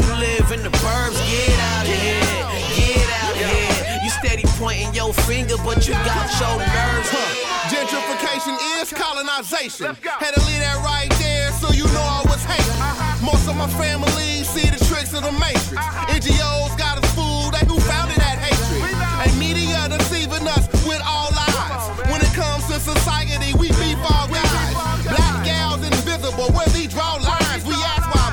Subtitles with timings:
[0.00, 1.14] you live in the burbs.
[1.30, 2.18] Get out of here,
[2.74, 4.00] get out of here.
[4.02, 7.10] You steady pointing your finger, but you got your nerves.
[7.14, 7.70] Huh.
[7.70, 9.94] Gentrification is colonization.
[10.02, 12.80] Had to leave that right there so you know I was hating.
[12.82, 13.24] Uh-huh.
[13.24, 15.78] Most of my family see the tricks of the matrix.
[15.78, 16.16] Uh-huh.
[16.16, 18.82] NGOs got us fooled, they who founded that hatred.
[19.22, 21.86] And media deceiving us with all lies.
[22.10, 24.74] When it comes to society, we beef all guys.
[25.06, 27.62] Black gals invisible, where we draw lines.
[27.62, 28.23] We ask why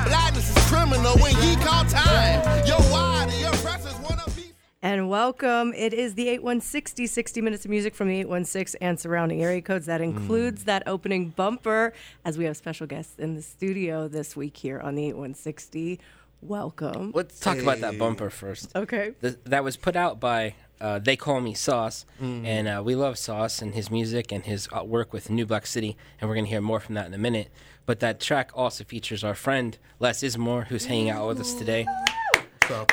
[0.72, 2.66] criminal when ye call time.
[2.66, 4.52] Yo, why the oppressors wanna be.
[4.80, 5.74] And welcome.
[5.76, 9.84] It is the 8160, 60 minutes of music from the 816 and surrounding area codes.
[9.84, 11.92] That includes that opening bumper,
[12.24, 16.00] as we have special guests in the studio this week here on the 8160.
[16.40, 17.12] Welcome.
[17.14, 18.74] Let's talk about that bumper first.
[18.74, 19.12] Okay.
[19.20, 23.16] Th- that was put out by uh, They Call Me Sauce, and uh, we love
[23.18, 26.46] Sauce and his music and his uh, work with New Black City, and we're going
[26.46, 27.50] to hear more from that in a minute.
[27.84, 31.86] But that track also features our friend Les Izmore, who's hanging out with us today.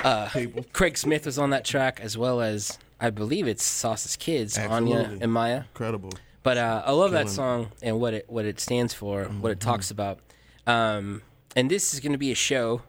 [0.04, 0.30] Uh,
[0.74, 5.18] Craig Smith was on that track, as well as I believe it's Sauce's kids, Anya
[5.22, 5.64] and Maya.
[5.74, 6.12] Incredible.
[6.42, 7.36] But uh, I love that Killing it.
[7.36, 10.20] song and what it what it stands for, what it talks about.
[10.66, 11.22] Um,
[11.56, 12.82] and this is going to be a show,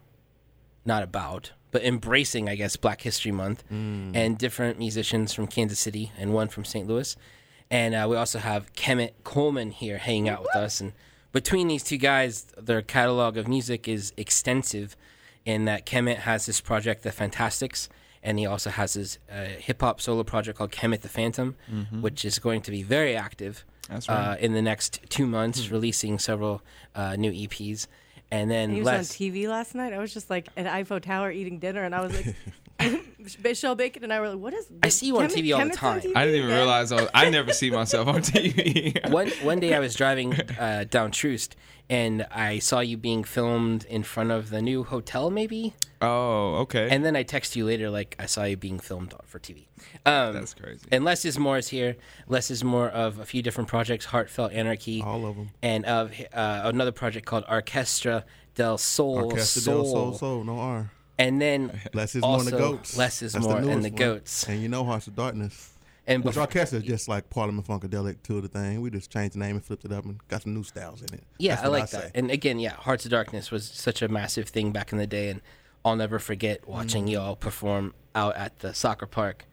[0.84, 6.12] not about, but embracing, I guess, Black History Month and different musicians from Kansas City
[6.18, 6.86] and one from St.
[6.86, 7.16] Louis.
[7.70, 10.80] And uh, we also have Kemet Coleman here hanging out with us.
[10.80, 10.92] And
[11.32, 14.96] between these two guys, their catalog of music is extensive.
[15.46, 17.88] In that Kemet has this project, The Fantastics,
[18.22, 21.56] and he also has his uh, hip hop solo project called Kemet the Phantom,
[22.00, 26.18] which is going to be very active That's uh, in the next two months, releasing
[26.18, 26.60] several
[26.94, 27.86] uh, new EPs.
[28.30, 29.92] And then He was Les, on TV last night.
[29.94, 32.36] I was just like at Eiffel Tower eating dinner, and I was like,
[33.42, 35.60] Michelle Bacon and I were like, "What is?" I see you on Kemet- TV all
[35.64, 36.00] the Kemet's on time.
[36.00, 36.58] TV I didn't even again?
[36.58, 39.10] realize I, was, I never see myself on TV.
[39.10, 41.56] one one day I was driving uh, down Troost,
[41.88, 45.74] and I saw you being filmed in front of the new hotel, maybe.
[46.02, 46.88] oh, okay.
[46.90, 49.66] And then I text you later, like I saw you being filmed for TV.
[50.06, 50.86] Um, That's crazy.
[50.90, 51.96] And Les Izmore is here.
[52.26, 56.62] Les Izmore of a few different projects, Heartfelt Anarchy, All of them, and of uh,
[56.64, 58.24] another project called Orchestra
[58.54, 59.24] del Sol.
[59.26, 59.82] Orchestra Soul.
[59.82, 60.90] del Soul Soul, no R.
[61.20, 62.96] And then Less is more and the goats.
[62.96, 63.96] Less is That's more and newest the one.
[63.98, 64.48] goats.
[64.48, 65.74] And you know Hearts of Darkness.
[66.06, 68.80] And Which bef- orchestra is just like Parliament Funkadelic to the thing.
[68.80, 71.14] We just changed the name and flipped it up and got some new styles in
[71.14, 71.22] it.
[71.38, 72.00] Yeah, That's I like say.
[72.00, 72.10] that.
[72.16, 75.28] And again, yeah, Hearts of Darkness was such a massive thing back in the day,
[75.28, 75.40] and
[75.84, 77.10] I'll never forget watching Mm.
[77.12, 79.44] y'all perform out at the soccer park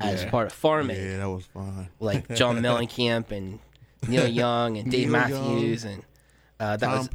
[0.00, 1.88] as part of Farm Aid, yeah, that was fun.
[1.98, 3.58] like John Mellencamp and
[4.06, 6.04] Neil Young and Dave Neil Matthews, and
[6.60, 7.10] uh, that Tom, was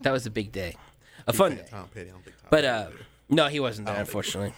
[0.00, 0.74] that was a big day,
[1.28, 1.64] a fun day.
[1.70, 2.08] Tom Petty.
[2.08, 2.92] I don't think Tom But uh, there.
[3.32, 4.52] No, he wasn't there, unfortunately.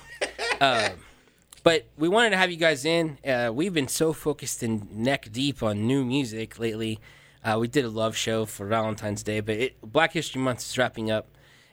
[0.60, 0.90] um,
[1.62, 3.18] but we wanted to have you guys in.
[3.24, 6.98] Uh, we've been so focused and neck deep on new music lately.
[7.44, 10.76] Uh, we did a love show for Valentine's Day, but it, Black History Month is
[10.76, 11.28] wrapping up,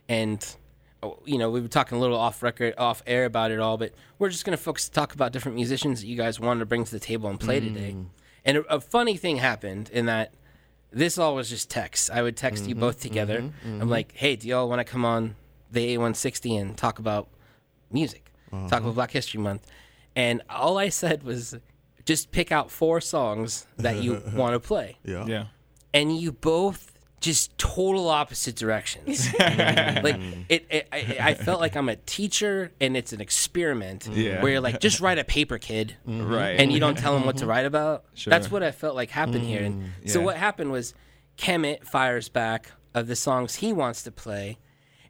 [0.08, 0.56] and
[1.02, 3.78] oh, you know we were talking a little off record, off air about it all.
[3.78, 6.66] But we're just going to focus talk about different musicians that you guys wanted to
[6.68, 7.96] bring to the table and play today.
[8.46, 10.34] And a, a funny thing happened in that
[10.92, 12.12] this all was just text.
[12.12, 13.50] I would text you both together.
[13.82, 15.36] I'm like, hey, do y'all want to come on
[15.72, 17.28] the 8160 and talk about
[17.92, 18.32] music?
[18.52, 18.92] Talk about mm-hmm.
[18.92, 19.66] Black History Month.
[20.16, 21.56] And all I said was
[22.06, 24.98] just pick out four songs that you want to play.
[25.04, 25.26] yeah.
[25.26, 25.46] yeah.
[25.94, 29.32] And you both just total opposite directions.
[29.40, 34.42] like it, it I, I felt like I'm a teacher and it's an experiment Yeah.
[34.42, 36.28] where you're like just write a paper kid mm-hmm.
[36.28, 36.60] Right.
[36.60, 37.50] and you don't tell them what to mm-hmm.
[37.50, 38.06] write about.
[38.16, 38.32] Sure.
[38.32, 39.64] That's what I felt like happened here.
[39.64, 40.96] And mm, so what happened was
[41.38, 44.58] Kemet fires back of the songs he wants to play,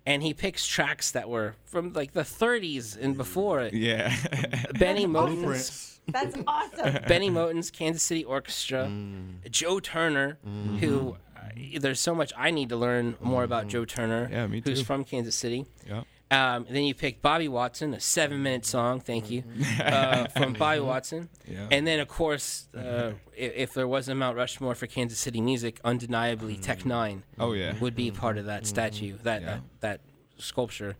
[0.05, 3.69] and he picks tracks that were from like the 30s and before.
[3.73, 4.15] yeah.
[4.79, 7.03] Bennie Moten's, That's awesome.
[7.07, 9.49] Bennie Moten's Kansas City Orchestra, Mm.
[9.51, 10.37] Joe Turner,
[10.79, 14.61] who uh, there's so much I need to learn more about Joe Turner, Yeah, me
[14.61, 14.71] too.
[14.71, 15.65] who's from Kansas City.
[15.87, 16.03] yeah.
[16.31, 19.01] Um, then you pick Bobby Watson, a seven-minute song.
[19.01, 19.43] Thank you
[19.81, 21.27] uh, from Bobby Watson.
[21.45, 21.67] Yeah.
[21.69, 25.41] And then, of course, uh, if, if there was a Mount Rushmore for Kansas City
[25.41, 27.73] music, undeniably Tech Nine Oh yeah.
[27.81, 29.47] would be part of that statue, that Yeah.
[29.47, 30.01] that, that
[30.37, 30.95] sculpture.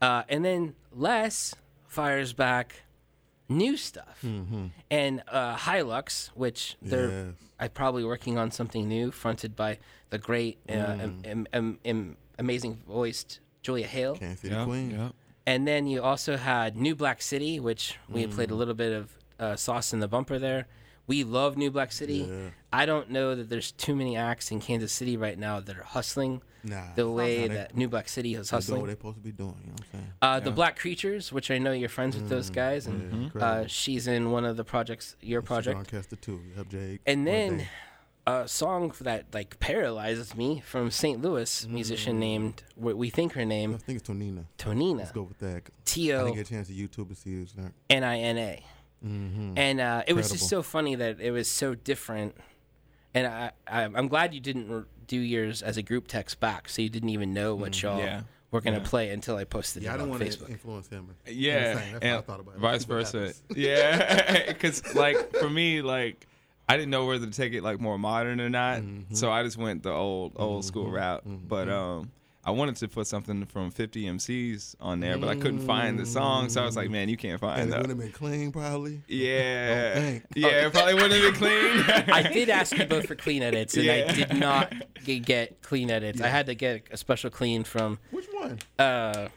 [0.00, 1.54] Uh, and then Les
[1.86, 2.76] fires back
[3.50, 4.24] new stuff,
[4.90, 7.34] and uh, Hilux, which they're Yes.
[7.58, 9.78] I probably working on something new, fronted by
[10.08, 14.16] the great, uh, am, am, am, am- amazing voiced Julia Haile.
[14.16, 14.58] Can't Yeah.
[14.60, 14.90] the queen.
[14.90, 15.10] Yeah.
[15.46, 18.92] And then you also had New Black City, which we had played a little bit
[18.92, 20.66] of uh, sauce in the bumper there.
[21.06, 22.28] We love New Black City.
[22.30, 22.50] Yeah.
[22.72, 25.82] I don't know that there's too many acts in Kansas City right now that are
[25.82, 26.92] hustling Nah.
[26.94, 28.86] the way they- that New Black City is They're doing what hustling.
[28.86, 29.56] they're supposed to be doing.
[29.62, 30.12] You know what I'm saying?
[30.22, 33.66] Uh, The Black Creatures, which I know you're friends with those guys, Yeah, and uh,
[33.66, 35.78] she's in one of the projects, your project.
[35.78, 36.40] Orchestra too.
[36.56, 37.00] Yep, Jake.
[37.06, 37.68] And then day.
[38.30, 41.20] A song that like paralyzes me from St.
[41.22, 42.20] Louis musician mm.
[42.20, 43.74] named what we think her name.
[43.74, 44.44] I think it's Tonina.
[44.58, 45.62] Tonina Let's go with that.
[45.84, 47.72] T I O didn't get a chance to YouTube to see it's not.
[47.88, 48.64] N I N A.
[49.04, 49.54] Mm-hmm.
[49.56, 52.36] And uh, it was just so funny that it was so different.
[53.14, 56.68] And I, I I'm glad you didn't r- do yours as a group text back,
[56.68, 57.86] so you didn't even know what mm-hmm.
[57.86, 58.22] y'all Yeah.
[58.50, 58.84] were gonna Yeah.
[58.84, 60.50] play until I posted Yeah, I it didn't on want to Facebook.
[60.50, 61.14] influence him.
[61.26, 62.60] Yeah, That's what I thought about it.
[62.60, 63.32] vice versa.
[63.54, 66.26] Yeah, because like for me, like
[66.70, 69.14] I didn't know whether to take it like more modern or not, Mm-hmm.
[69.14, 71.22] so I just went the old old school route.
[71.26, 72.10] But um,
[72.44, 76.06] I wanted to put something from 50 MCs on there, but I couldn't find the
[76.06, 77.88] song, so I was like, man, you can't And find it would that.
[77.90, 79.02] have been clean, probably.
[79.08, 80.24] Yeah, Don't think.
[80.36, 82.04] yeah, it probably wouldn't have been clean.
[82.14, 84.72] I did ask you both for clean edits, and I did not
[85.04, 86.20] get clean edits.
[86.22, 88.58] I had to get a special clean from Which one?
[88.78, 89.28] uh,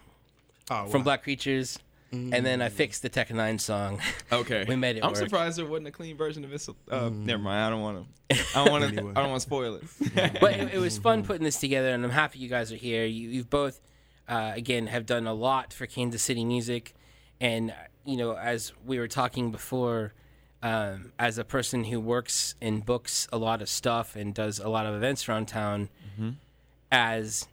[0.72, 1.04] Oh, from wow.
[1.04, 1.78] Black Creatures,
[2.14, 4.00] and then I fixed the Tech N9ne song.
[4.32, 5.18] okay, We made it I'm work.
[5.18, 6.70] surprised there wasn't a clean version of this.
[6.90, 7.60] Uh, Never mind.
[7.60, 8.36] I don't want to.
[8.56, 8.90] I don't want to.
[8.90, 9.14] Anyway.
[9.16, 9.84] I don't want to spoil it.
[10.40, 13.06] but it, it was fun putting this together, and I'm happy you guys are here.
[13.06, 13.82] You, you've both,
[14.30, 16.94] uh, again, have done a lot for Kansas City music,
[17.42, 17.74] and uh,
[18.06, 20.14] you know, as we were talking before,
[20.62, 24.70] um, as a person who works and books a lot of stuff and does a
[24.70, 25.90] lot of events around town,
[26.92, 27.48] as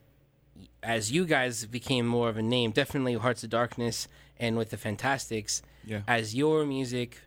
[0.82, 4.08] as you guys became more of a name, definitely Hearts of Darkness
[4.40, 6.02] and with the Fantastics, Yeah.
[6.08, 7.20] as your music,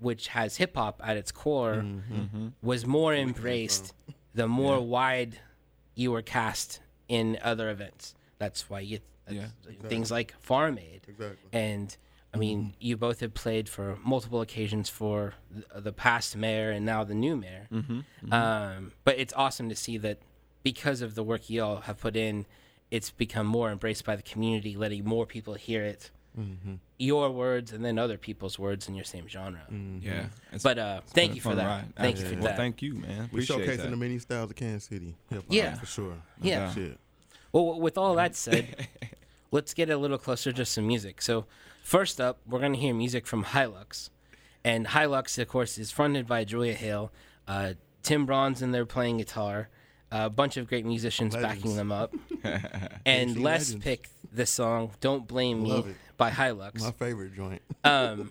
[0.00, 2.48] which has hip hop at its core, Mm-hmm.
[2.62, 3.92] was more embraced,
[4.34, 5.38] the more wide
[5.94, 8.14] you were cast in other events.
[8.38, 9.02] That's why you get
[9.36, 9.46] Yeah.
[9.88, 11.02] things like Farm Aid.
[11.08, 11.48] Exactly.
[11.52, 11.96] And
[12.32, 16.84] I mean, you both have played for multiple occasions for the, the past mayor and
[16.84, 17.68] now the new mayor.
[18.32, 20.18] Um, but it's awesome to see that
[20.64, 22.46] because of the work you all have put in,
[22.90, 26.10] it's become more embraced by the community, letting more people hear it.
[26.98, 29.60] Your words and then other people's words in your same genre.
[29.70, 31.64] Yeah, it's- But uh, it's thank you for that.
[31.66, 31.94] ride.
[31.96, 32.36] Thank you for Absolutely.
[32.42, 32.48] that.
[32.50, 33.18] Well, thank you, man.
[33.32, 33.90] We Appreciate showcasing that.
[33.90, 35.46] the many styles of Kansas City hip hop.
[35.48, 35.74] Yeah.
[35.74, 36.14] for sure.
[36.40, 36.72] Yeah.
[36.72, 36.98] Shit.
[37.52, 38.88] Well, with all that said,
[39.50, 41.22] let's get a little closer to some music.
[41.22, 41.46] So,
[41.84, 44.10] first up, we're going to hear music from Hilux.
[44.64, 47.12] And Hilux, of course, is fronted by Julia Haile.
[47.46, 49.68] Uh, Tim Bronze in there playing guitar.
[50.10, 52.14] A bunch of great musicians backing them up.
[53.04, 53.74] and AC Les legends.
[53.84, 55.84] picked the song "Don't Blame Me" it.
[56.16, 56.80] By Hilux.
[56.80, 57.62] My favorite joint.
[57.84, 58.30] Um,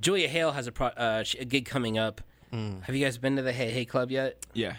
[0.00, 2.20] Julia Haile has a, pro- uh, a gig coming up.
[2.52, 2.82] Mm.
[2.82, 4.44] Have you guys been to the Hey Hey Club yet?
[4.54, 4.74] Yeah,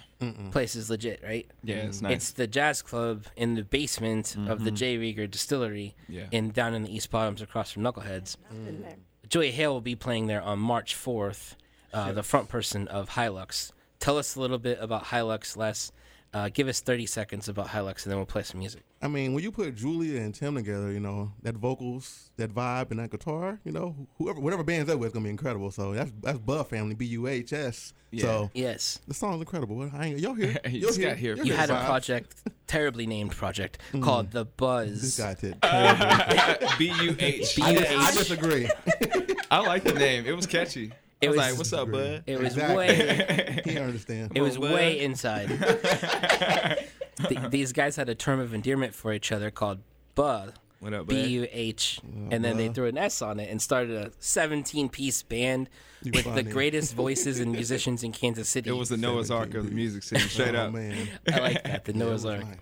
[0.51, 1.49] Place is legit, right?
[1.63, 2.11] yeah, it's nice.
[2.13, 4.97] It's the jazz club in the basement of the J.
[4.97, 6.25] Rieger Distillery, Yeah.
[6.31, 8.35] in down in the East Bottoms, across from Knuckleheads.
[8.51, 8.95] In there.
[9.29, 11.55] Julia Haile will be playing there on March fourth.
[11.93, 13.71] Uh, the front person of Hilux.
[13.99, 15.91] Tell us a little bit about Hilux, Les.
[16.33, 18.83] Uh, give us thirty seconds about Hilux, and then we'll play some music.
[19.01, 22.91] I mean, when you put Julia and Tim together, you know that vocals, that vibe,
[22.91, 25.71] and that guitar, you know, whoever, whatever band's that with, is gonna be incredible.
[25.71, 27.93] So that's that's Buff Family, B U H S.
[28.11, 28.21] Yeah.
[28.23, 29.75] So Yes, the song's incredible.
[29.75, 30.55] What- I ain't, y'all here?
[30.69, 31.35] You Y'all just got here.
[31.35, 31.85] Y'all had a vibes.
[31.85, 32.35] project,
[32.65, 35.01] terribly named project, called the Buzz.
[35.01, 35.35] This Buzz.
[35.35, 35.61] guy did.
[35.61, 36.67] terrible.
[36.77, 37.55] B U H.
[37.57, 38.13] B- I, dis- I B-U-H.
[38.17, 38.69] disagree.
[39.51, 40.25] I like the name.
[40.25, 40.93] It was catchy.
[41.21, 42.75] It I was, was- like, "What's up, bud?" It was Exactly.
[42.77, 44.31] way, he understand.
[44.35, 44.73] it was bud.
[44.73, 45.49] way inside.
[47.27, 49.79] Th- these guys had a term of endearment for each other called
[50.15, 50.47] "Buh."
[50.81, 51.05] What up.
[51.05, 52.01] B U H,
[52.31, 52.73] and then they uh-huh.
[52.73, 55.69] threw an S on it and started a 17 piece band
[56.01, 56.51] You with the funny.
[56.51, 58.71] greatest voices and musicians in Kansas City.
[58.71, 60.73] It was the Noah's Ark of the music scene, straight oh, up.
[60.73, 61.07] man.
[61.31, 62.43] I like that, the Noah's Ark.
[62.43, 62.57] nice.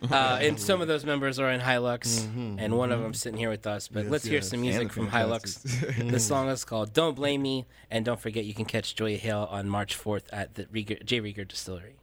[0.12, 3.02] Uh, and some of those members are in Hilux, mm-hmm, and one of mm-hmm.
[3.02, 3.88] them sitting here with us.
[3.88, 4.48] But Yes, let's hear yes.
[4.48, 5.64] some music from Fantastics.
[5.64, 6.10] Hilux.
[6.12, 9.48] the song is called "Don't Blame Me," and don't forget you can catch Joya Hale
[9.50, 11.20] on March 4th at the Rieger, J.
[11.20, 11.95] Rieger Distillery.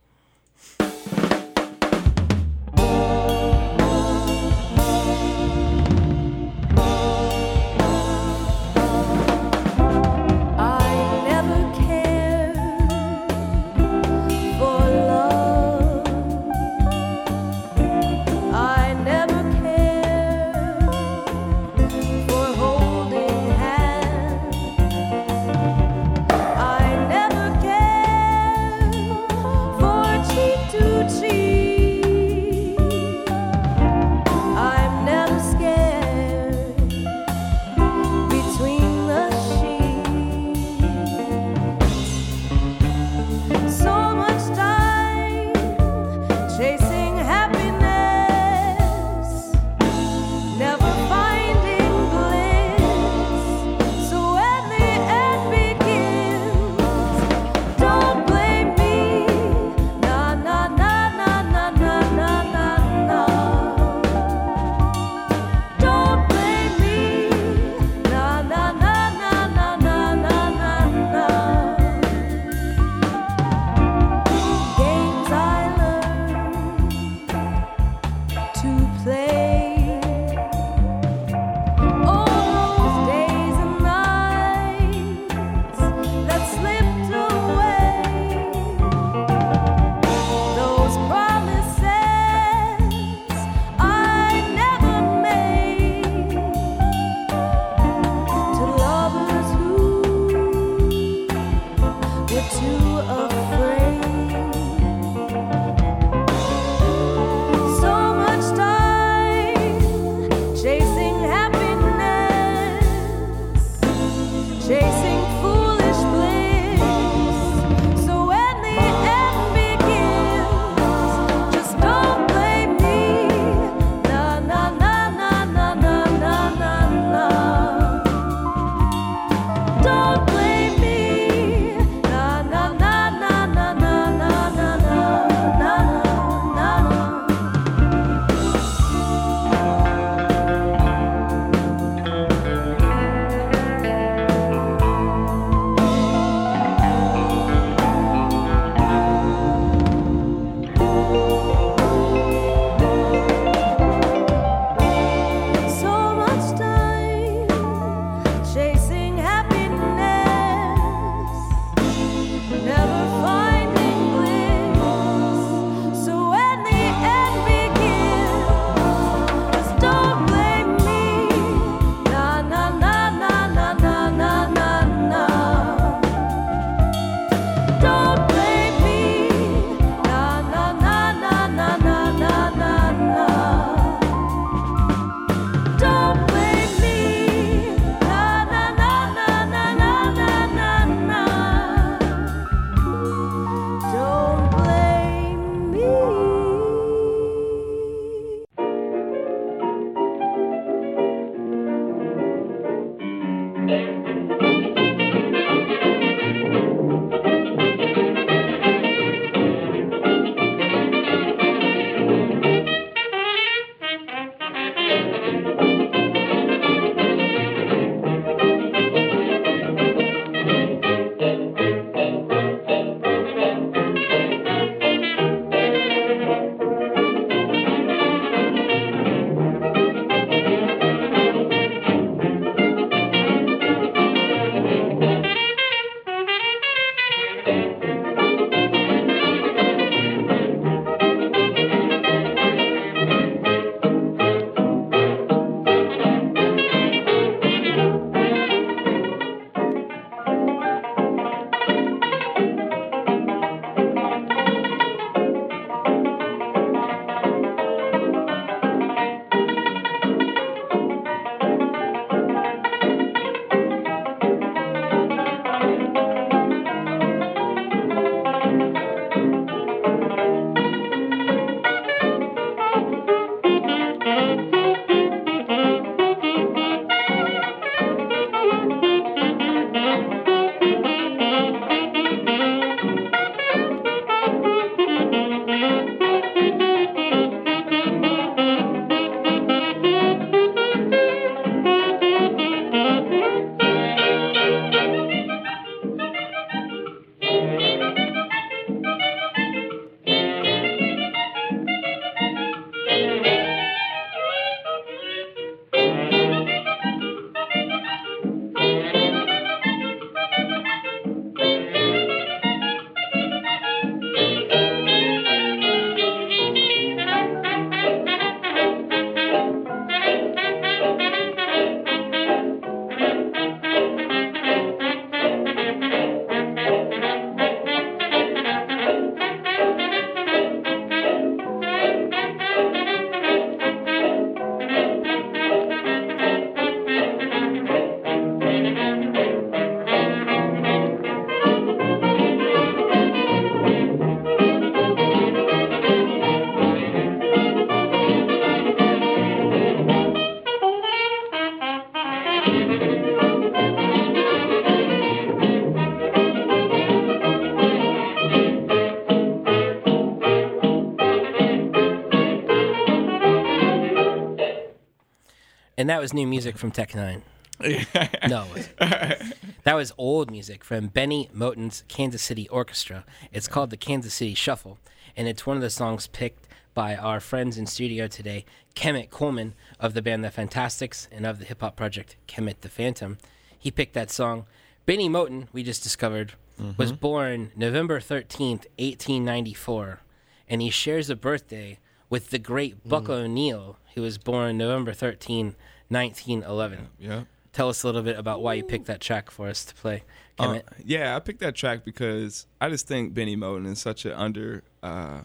[365.84, 367.24] And that was new music from Tech N9ne.
[368.30, 368.50] no, it
[368.80, 369.36] wasn't.
[369.66, 373.04] that was old music from Bennie Moten's Kansas City Orchestra.
[373.34, 374.78] It's called the Kansas City Shuffle,
[375.18, 378.46] and it's one of the songs picked by our friends in studio today,
[378.78, 382.70] Kemet Coleman of the band The Fantastics and of the hip hop project Kemet the
[382.70, 383.18] Phantom.
[383.60, 384.46] He picked that song.
[384.86, 386.32] Bennie Moten, we just discovered,
[386.78, 387.02] was mm-hmm.
[387.02, 390.00] born November 13th, 1894,
[390.48, 391.78] and he shares a birthday
[392.10, 393.12] with the great Buck mm-hmm.
[393.12, 395.56] O'Neill, who was born November 13,
[395.90, 396.90] 1911.
[397.00, 397.24] Yeah.
[397.52, 400.04] Tell us a little bit about why you picked that track for us to play.
[400.40, 400.64] Kemet.
[400.84, 404.64] yeah, I picked that track because I just think Bennie Moten is such an under
[404.82, 405.22] uh,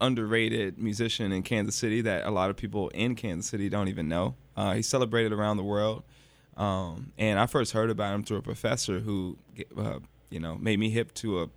[0.00, 4.08] underrated musician in Kansas City that a lot of people in Kansas City don't even
[4.08, 4.34] know.
[4.54, 6.02] Uh, he's celebrated around the world,
[6.58, 9.38] um, and I first heard about him through a professor who,
[9.76, 11.48] uh, you know, made me hip to a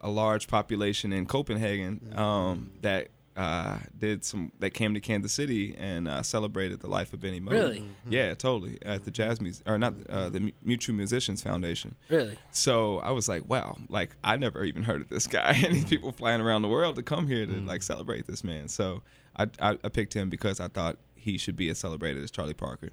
[0.00, 3.08] a large population in Copenhagen um, that
[3.40, 7.40] uh, did some that came to Kansas City and uh, celebrated the life of Bennie
[7.40, 7.52] Moten.
[7.52, 7.84] Really?
[8.06, 8.78] Yeah, totally.
[8.82, 11.94] At the Jazz Mus or not uh, the Mutual Musicians Foundation.
[12.10, 12.36] Really?
[12.50, 15.86] So I was like, wow, like I never even heard of this guy, and these
[15.86, 18.68] people flying around the world to come here to like celebrate this man.
[18.68, 19.00] So
[19.38, 22.52] I, I I picked him because I thought he should be as celebrated as Charlie
[22.52, 22.90] Parker.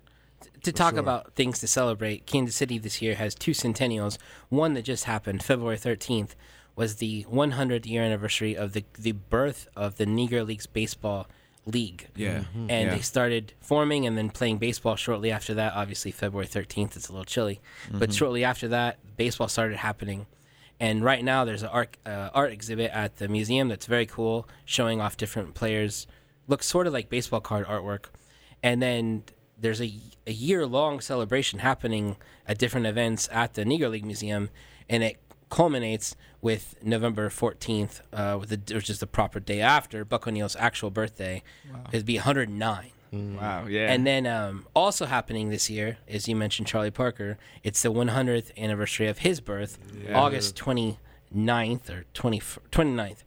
[0.63, 4.17] To talk about things to celebrate, Kansas City this year has two centennials.
[4.47, 6.35] One that just happened, February 13th,
[6.77, 11.27] was the 100th year anniversary of the the birth of the Negro Leagues Baseball
[11.65, 12.07] League.
[12.15, 12.59] Yeah, mm-hmm.
[12.59, 12.71] Mm-hmm.
[12.71, 12.95] and yeah.
[12.95, 15.73] they started forming and then playing baseball shortly after that.
[15.73, 17.59] Obviously, February 13th, it's a little chilly,
[17.91, 18.11] but mm-hmm.
[18.15, 20.27] shortly after that, baseball started happening.
[20.79, 24.47] And right now, there's an art, uh, art exhibit at the museum that's very cool,
[24.63, 26.05] showing off different players.
[26.47, 28.05] Looks sort of like baseball card artwork.
[28.61, 29.23] And then
[29.59, 29.91] there's a,
[30.27, 32.15] a year long celebration happening
[32.47, 34.51] at different events at the Negro League Museum,
[34.87, 35.17] and it
[35.49, 40.55] culminates with November 14th, uh, with the, which is the proper day after Buck O'Neill's
[40.57, 41.41] actual birthday.
[41.91, 42.91] It'd be 109.
[43.13, 47.81] Wow, yeah, And then um, also happening this year, as you mentioned, Charlie Parker, it's
[47.81, 49.77] the 100th anniversary of his birth,
[50.13, 50.55] August
[51.33, 52.39] 29th or 20,
[52.71, 53.17] 29th.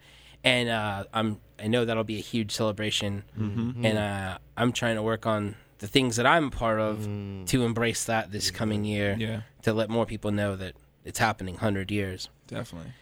[0.45, 3.25] And uh, I'm, I know that'll be a huge celebration.
[3.37, 7.05] And uh, I'm trying to work on the things that I'm a part of
[7.47, 9.41] to embrace that this coming year, Yeah.
[9.63, 12.29] to let more people know that it's happening 100 years.
[12.47, 12.93] definitely.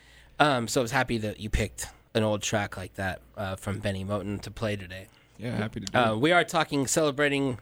[0.41, 3.81] Um, so I was happy that you picked an old track like that uh, from
[3.81, 5.09] Bennie Moten to play today.
[5.37, 5.99] Yeah, happy to do.
[5.99, 6.19] Uh, it.
[6.21, 7.59] we are talking celebrating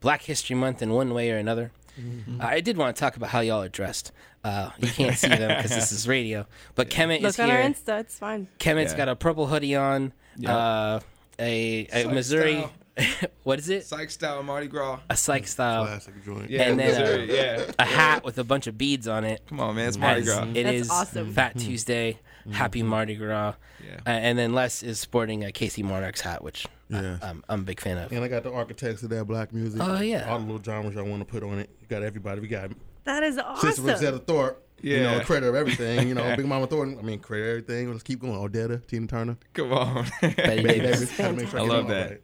[0.00, 1.72] Black History Month in one way or another.
[1.98, 2.40] Mm-hmm.
[2.40, 4.12] Uh, I did want to talk about how y'all are dressed.
[4.44, 7.60] Uh, you can't see them because this is radio, but Kemet Look is on our
[7.62, 7.70] here.
[7.70, 8.00] Insta.
[8.00, 8.46] It's fine.
[8.58, 8.98] Kemet's Yeah.
[8.98, 10.12] got a purple hoodie on.
[10.36, 10.56] Yeah.
[10.56, 11.00] Uh,
[11.38, 12.68] a, a Psych Missouri.
[13.44, 13.84] what is it?
[13.86, 15.00] Psych style Mardi Gras.
[15.10, 15.86] A psych style.
[15.86, 16.50] Classic joint.
[16.50, 17.70] Yeah, And then, Missouri, yeah.
[17.78, 19.42] A hat with a bunch of beads on it.
[19.48, 20.46] Come on, man, it's Mardi As Gras.
[20.54, 21.32] It That's is awesome.
[21.32, 22.18] Fat Tuesday.
[22.50, 23.54] Happy Mardi Gras.
[23.84, 23.96] Yeah.
[24.06, 27.18] Uh, and then Les is sporting a Casey Monarchs hat, which Yeah.
[27.22, 28.10] I, am I'm a big fan of.
[28.10, 29.80] And I got the architects of that black music.
[29.84, 30.30] Oh, yeah.
[30.30, 31.68] All the little genres I want to put on it.
[31.80, 32.40] You got everybody.
[32.40, 32.70] We got
[33.04, 33.68] That is awesome.
[33.70, 33.82] Sister.
[33.86, 34.56] Rosetta Tharpe.
[34.80, 35.24] You know, Yeah.
[35.24, 36.08] creator of everything.
[36.08, 36.98] You know, Big Mama Thornton.
[36.98, 37.90] I mean, creator of everything.
[37.90, 38.32] Let's keep going.
[38.34, 39.36] Odetta, Tina Turner.
[39.52, 40.06] Come on.
[40.22, 41.00] Betty Betty Davis.
[41.00, 41.16] Davis.
[41.18, 42.10] Gotta make sure I get love that.
[42.10, 42.20] right.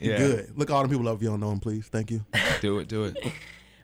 [0.00, 0.18] Yeah.
[0.18, 0.52] Good.
[0.58, 1.86] Look, all the people love you don't know them, please.
[1.86, 2.24] Thank you.
[2.60, 3.16] Do it, do it.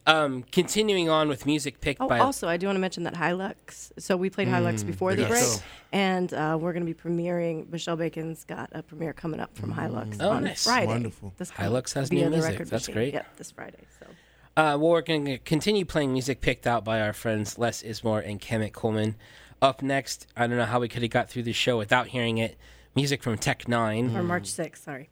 [0.08, 3.14] Um, continuing on with music picked Oh, by also, I do want to mention that
[3.14, 3.90] Hilux.
[3.98, 5.60] So we played Hilux before the break, so.
[5.90, 7.68] and uh, we're going to be premiering.
[7.72, 10.62] Michelle Bacon's got a premiere coming up from Hilux Oh, on nice.
[10.62, 10.86] Friday.
[10.86, 11.34] Wonderful.
[11.38, 12.50] This coming- Hilux has via new the music.
[12.52, 12.94] record That's machine.
[12.94, 13.14] great.
[13.14, 13.78] Yep, this Friday.
[13.98, 14.06] So
[14.56, 18.24] Uh, well, we're going to continue playing music picked out by our friends Les Izmore
[18.24, 19.16] and Kemet Coleman.
[19.60, 22.38] Up next, I don't know how we could have got through the show without hearing
[22.38, 22.56] it.
[22.94, 24.84] Music from Tech N9ne, or March 6th.
[24.84, 25.08] Sorry.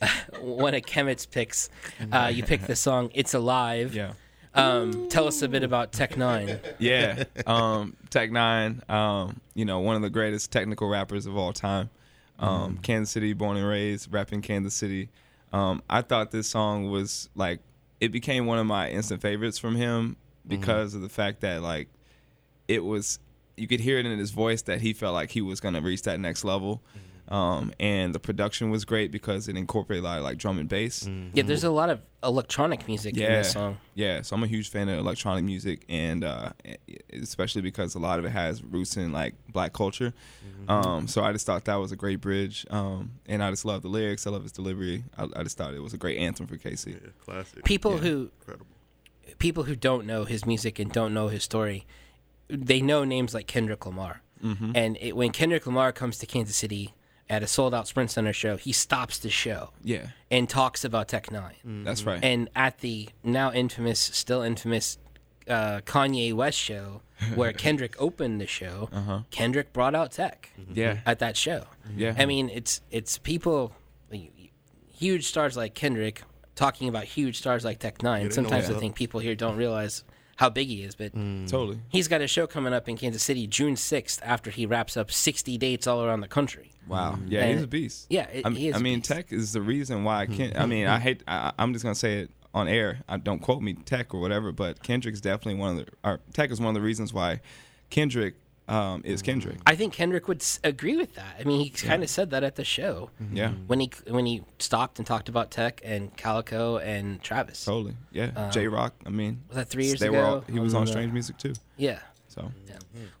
[0.40, 1.70] one of Kemet's picks.
[2.12, 4.12] Uh, you picked the song "It's Alive." Yeah.
[4.54, 6.74] Um, tell us a bit about Tech N9ne.
[6.78, 7.24] yeah.
[7.44, 11.90] Um, Tech N9ne, um, you know, one of the greatest technical rappers of all time.
[12.38, 15.08] Um, Kansas City, born and raised, rapping Kansas City.
[15.52, 17.60] Um, I thought this song was like,
[18.00, 21.88] it became one of my instant favorites from him because of the fact that like,
[22.68, 23.18] it was,
[23.56, 26.02] you could hear it in his voice that he felt like he was gonna reach
[26.02, 26.82] that next level.
[27.28, 30.68] Um, and the production was great because it incorporated a lot of like drum and
[30.68, 31.08] bass.
[31.32, 33.78] Yeah, there's a lot of electronic music in Yeah, this song.
[33.94, 34.20] yeah.
[34.22, 36.50] So I'm a huge fan of electronic music, and uh,
[37.12, 40.12] especially because a lot of it has roots in like black culture.
[40.68, 43.82] Um, so I just thought that was a great bridge, um, and I just love
[43.82, 44.26] the lyrics.
[44.26, 45.04] I love his delivery.
[45.16, 46.92] I, I just thought it was a great anthem for Casey.
[46.92, 47.64] Yeah, classic.
[47.64, 48.66] People who Incredible.
[49.38, 51.86] people who don't know his music and don't know his story,
[52.48, 54.22] they know names like Kendrick Lamar.
[54.42, 54.72] Mm-hmm.
[54.74, 56.92] And it, when Kendrick Lamar comes to Kansas City
[57.34, 61.08] at a sold out Sprint Center show, he stops the show Yeah, and talks about
[61.08, 61.84] Tech N9ne mm.
[61.84, 62.22] that's right.
[62.22, 64.98] And at the now infamous, still infamous
[65.48, 67.02] uh, Kanye West show,
[67.34, 69.20] where Kendrick opened the show, uh-huh.
[69.30, 70.72] Kendrick brought out Tech mm-hmm.
[70.74, 71.64] yeah, at that show.
[71.88, 71.98] Mm-hmm.
[71.98, 72.14] Yeah.
[72.16, 73.72] I mean, it's it's people,
[74.92, 76.22] huge stars like Kendrick
[76.54, 78.32] talking about huge stars like Tech N9ne.
[78.32, 80.04] Sometimes I think people here don't realize
[80.36, 81.48] how big he is, but mm.
[81.48, 81.78] Totally.
[81.88, 85.10] he's got a show coming up in Kansas City June 6th after he wraps up
[85.10, 86.70] 60 dates all around the country.
[86.86, 87.12] Wow.
[87.12, 87.30] Mm.
[87.30, 88.06] Yeah, And- he's a beast.
[88.10, 89.10] Yeah, it- I, he is I a mean, beast.
[89.10, 90.54] Tech is the reason why I can't.
[90.56, 90.70] I mm-hmm.
[90.70, 91.22] mean, I hate.
[91.26, 93.00] I, I'm just gonna say it on air.
[93.08, 95.92] I don't quote me Tech or whatever, but Kendrick's definitely one of the.
[96.04, 97.40] Or Tech is one of the reasons why
[97.90, 98.34] Kendrick
[98.68, 99.58] um, is Kendrick.
[99.66, 101.36] I think Kendrick would s- agree with that.
[101.38, 103.50] I mean, he kind of said that at the show Yeah.
[103.66, 107.64] when he when he stopped and talked about Tech and Kaliko and Travis.
[107.64, 107.94] Totally.
[108.12, 108.50] Yeah.
[108.50, 108.94] Jay Rock.
[109.04, 111.12] I mean, was that three years they Were all, ago he was on the- Strange
[111.12, 111.52] Music too.
[111.76, 111.98] Yeah.
[112.28, 112.50] So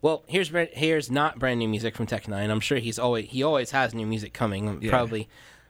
[0.02, 2.50] Well, here's brand- here's not brand new music from Tech N9ne.
[2.50, 4.78] I'm sure he's always he always has new music coming.
[4.82, 4.90] Yeah.
[4.90, 5.28] Probably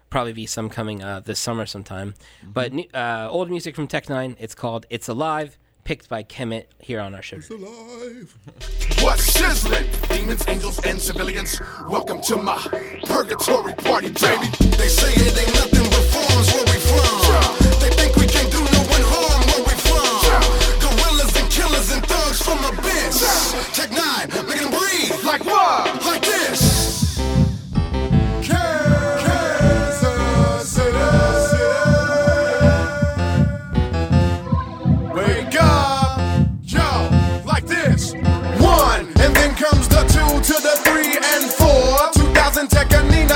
[0.09, 2.15] probably be some coming uh, this summer sometime.
[2.45, 4.37] But new, uh, old music from Tech N9ne.
[4.39, 7.39] It's called "It's Alive," picked by Kemet here on our show.
[7.39, 7.63] today.
[7.63, 8.35] Alive.
[9.01, 9.85] What's sizzling?
[10.09, 11.61] Demons, angels, and civilians.
[11.89, 12.57] Welcome to my
[13.05, 14.49] purgatory party, baby.
[14.77, 17.81] They say it ain't nothing but forms where we from.
[17.81, 20.41] They think we can't do no one harm where we from.
[20.81, 23.21] Gorillas and killers and thugs from abyss.
[23.77, 25.25] Tech N9ne, making them breathe.
[25.25, 26.05] Like what?
[26.07, 26.74] Like this.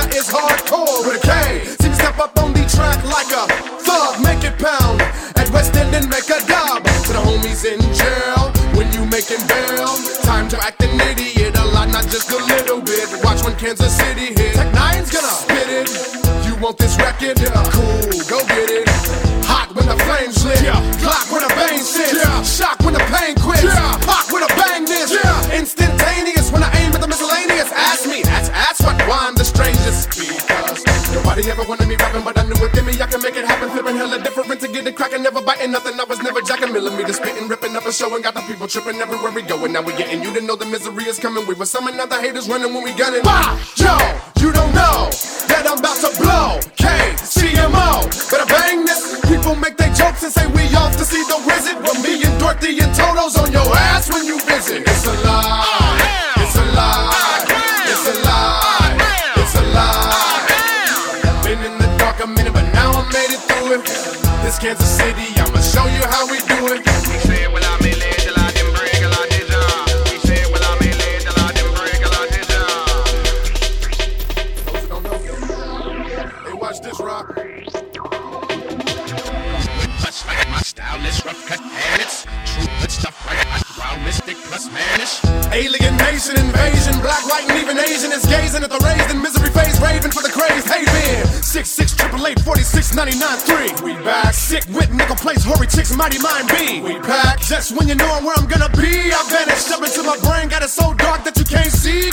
[0.09, 1.64] Tecca Nina is hardcore with a K.
[1.81, 3.47] See me step up on the track like a
[3.83, 5.01] thug, make it pound.
[5.37, 6.85] At West End and make a dub.
[6.85, 9.97] To the homies in jail, when you making bail.
[10.23, 13.09] Time to act an idiot, a lot, not just a little bit.
[13.23, 14.55] Watch when Kansas City hit.
[14.55, 15.88] Tech N9ne's gonna spit it.
[16.47, 17.38] You want this record?
[17.40, 17.53] Yeah.
[17.73, 18.88] Cool, go get it.
[19.49, 20.62] Hot when the flames lit.
[20.62, 20.81] Yeah.
[21.01, 22.16] Glock when the veins sit.
[22.44, 23.64] Shock when the pain quits.
[23.64, 23.99] Yeah.
[24.05, 25.12] Pop when I bang this.
[25.12, 25.59] Yeah.
[25.59, 27.73] Instantaneous when I aim at the miscellaneous.
[27.73, 29.33] Ask me, that's that's what why
[31.49, 33.71] nobody ever wanted me rapping, but I knew within me I can make it happen.
[33.71, 35.99] Flipping hella different to get it cracking, never biting nothing.
[35.99, 39.01] I was never jacking millimeters, spitting, ripping up a show, and got the people tripping
[39.01, 39.65] everywhere we go.
[39.65, 41.47] And now we getting you to know the misery is coming.
[41.47, 43.25] We were summoning other haters running when we got it.
[43.25, 43.97] Wow, yo,
[44.41, 45.09] you don't know
[45.49, 46.61] that I'm about to blow.
[46.77, 49.21] K C M O, better bang this.
[49.25, 51.81] People make their jokes and say we off to see the wizard.
[51.83, 54.83] Well, me and Dorothy and Toto's on your ass when you visit.
[54.87, 56.35] It's a lie.
[56.37, 57.17] It's a lie.
[64.61, 66.85] Kansas City, I'ma show you how we do it.
[66.85, 69.88] We say, well, I'm in late till I didn't break a lot of job.
[70.11, 73.07] We say, well, I'm in late till I didn't break a lot of job.
[74.66, 75.18] Those who don't know,
[76.44, 77.35] Hey, watch this, Rock.
[80.01, 84.68] Plus, my style is rough cut and it's true good stuff I wild mystic plus
[84.68, 85.28] manish.
[85.53, 89.51] Alien nation invasion, black, white, and even Asian is gazing at the raised in misery
[89.51, 91.27] face, raving for the crazed haven.
[91.43, 93.73] Six six triple eight forty six ninety nine three.
[93.83, 96.81] We back, sick with nickel plates, hoary chicks, mighty mind B.
[96.81, 100.19] We pack, just when you know where I'm gonna be, I vanished up into my
[100.21, 102.13] brain, got it so dark that you can't see.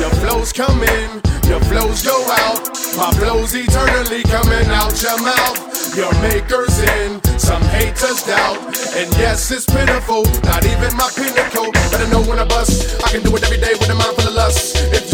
[0.00, 2.68] your flows come in, your flows go out.
[2.96, 5.76] My flows eternally coming out your mouth.
[5.96, 8.60] Your makers in, some haters doubt.
[8.96, 11.72] And yes, it's pitiful, not even my pinnacle.
[11.92, 14.16] But I know when I bust, I can do it every day with a mind
[14.16, 14.76] full of lust.
[14.92, 15.05] If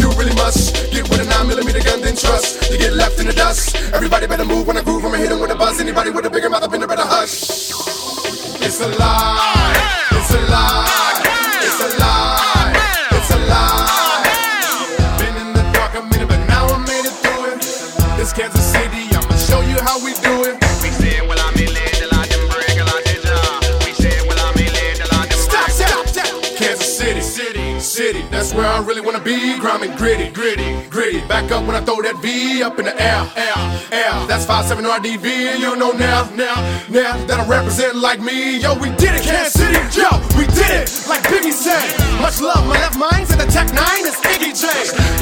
[30.03, 31.21] gritty, gritty, gritty.
[31.31, 33.55] Back up when I throw that V up in the air, air,
[33.95, 34.13] air.
[34.27, 35.63] That's 5-7 RDV.
[35.63, 36.59] You know now, now,
[36.91, 38.59] now that I represent like me.
[38.59, 39.79] Yo, we did it, Kansas City.
[39.95, 40.91] Yo, we did it.
[41.07, 41.87] Like Biggie said.
[42.19, 44.63] Much love, my left mind's in the Tech N9ne is Iggy J.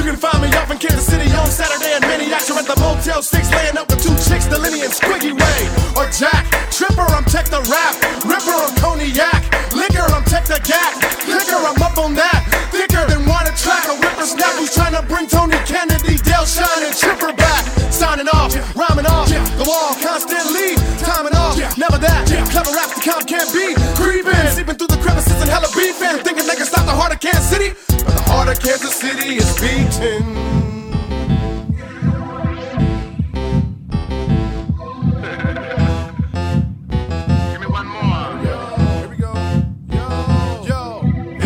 [0.02, 2.78] You can find me up in Kansas City on Saturday and many You're at the
[2.82, 5.60] Motel 6 laying up with two chicks, the Lenny and Squiggy Way.
[5.94, 7.94] Or Jack, Tripper, I'm Tech the Rap.
[8.26, 9.46] Ripper, I'm Cognac.
[9.78, 10.98] Liquor, I'm Tech the Gat.
[11.30, 12.42] Liquor, I'm up on that.
[12.74, 14.01] Thicker than water track.
[14.32, 17.66] Whippersnapper who's trying to bring Tony Kennedy, Dale Shine, and Tripper back.
[17.92, 19.28] Signing off, rhyming off.
[19.28, 21.58] The wall constantly timing off.
[21.78, 22.28] Never that.
[22.52, 23.76] Clever raps the comp can't be.
[23.96, 26.24] Creeping, seeping through the crevices and hella beefing.
[26.24, 27.76] Thinking they can stop the heart of Kansas City.
[27.90, 30.52] But the heart of Kansas City is beating.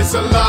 [0.06, 0.45] Give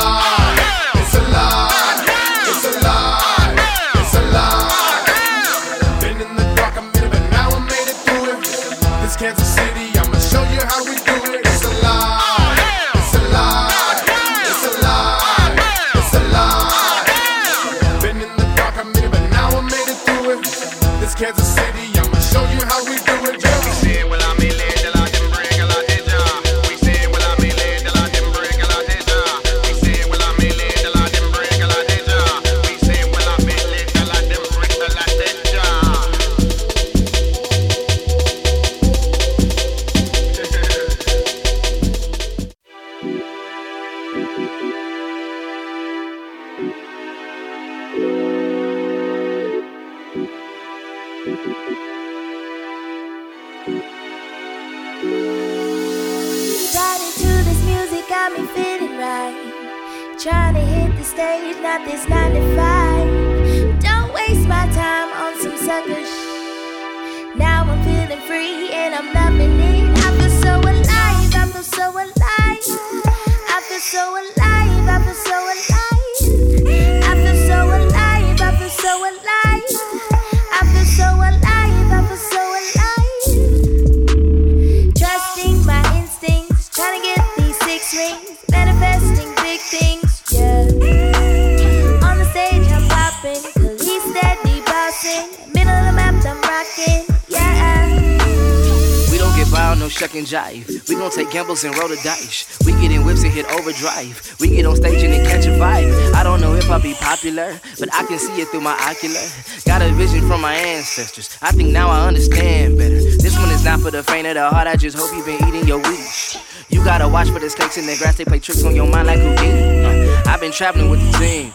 [101.37, 102.59] gambles and roll the dice.
[102.65, 104.37] We get in whips and hit overdrive.
[104.41, 106.15] We get on stage and then catch a vibe.
[106.15, 109.21] I don't know if I'll be popular, but I can see it through my ocular.
[109.67, 111.37] Got a vision from my ancestors.
[111.43, 112.95] I think now I understand better.
[112.95, 114.67] This one is not for the faint of the heart.
[114.67, 116.41] I just hope you've been eating your wheat.
[116.71, 118.17] You gotta watch for the snakes in the grass.
[118.17, 119.85] They play tricks on your mind like Houdini.
[119.85, 121.53] Uh, I've been traveling with the team.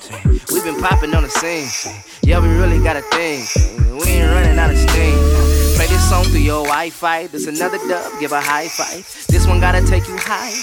[0.54, 1.70] We've been popping on the scene.
[2.22, 3.42] Yeah, we really got a thing.
[3.98, 5.51] We ain't running out of steam.
[5.76, 7.28] Play this song through your Wi-Fi.
[7.28, 8.20] This another dub.
[8.20, 9.06] Give a high five.
[9.28, 10.54] This one gotta take you high.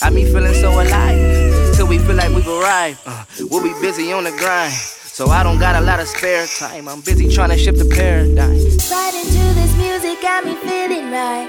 [0.00, 1.76] I me feeling so alive.
[1.76, 3.00] Till we feel like we've arrived.
[3.06, 4.72] Uh, we'll be busy on the grind.
[4.72, 6.88] So I don't got a lot of spare time.
[6.88, 8.56] I'm busy trying to shift the paradigm.
[8.90, 11.48] Riding to this music got me feeling right.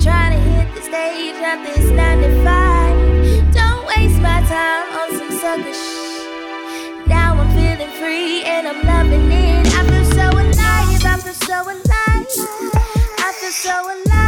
[0.00, 3.54] Trying to hit the stage, not this 9 to 5.
[3.54, 7.06] Don't waste my time on some sucker shh.
[7.06, 9.66] Now I'm feeling free and I'm loving it.
[9.68, 12.03] I feel so alive, I feel so alive.
[12.56, 14.23] I feel so alive,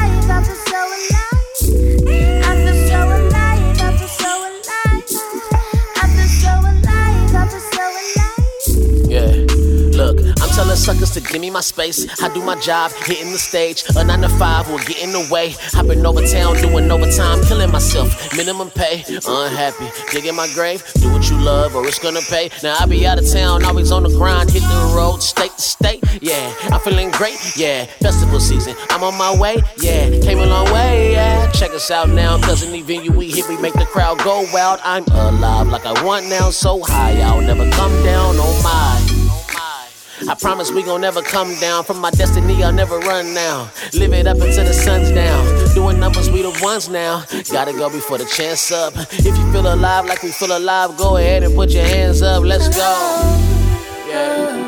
[10.56, 12.06] telling suckers to give me my space.
[12.22, 13.84] I do my job, hitting the stage.
[13.94, 15.54] A nine to five will get in the way.
[15.74, 18.08] I've been over town doing overtime, killing myself.
[18.34, 19.88] Minimum pay, unhappy.
[20.10, 22.48] Digging my grave, do what you love or it's gonna pay.
[22.62, 25.62] Now I be out of town, always on the grind, hit the road, state to
[25.62, 26.02] state.
[26.22, 27.36] Yeah, I'm feeling great.
[27.54, 29.56] Yeah, festival season, I'm on my way.
[29.78, 31.12] Yeah, came a long way.
[31.12, 34.46] Yeah, check us out now, cause any venue we hit, we make the crowd go
[34.54, 34.80] wild.
[34.82, 37.20] I'm alive like I want now, so high.
[37.20, 39.05] I'll never come down on my.
[40.28, 41.84] I promise we gon' never come down.
[41.84, 43.70] From my destiny, I'll never run now.
[43.92, 45.74] Live it up until the sun's down.
[45.74, 47.24] Doing numbers, we the ones now.
[47.52, 48.94] Gotta go before the chance up.
[48.96, 52.42] If you feel alive like we feel alive, go ahead and put your hands up.
[52.42, 53.38] Let's go.
[54.08, 54.65] Yeah.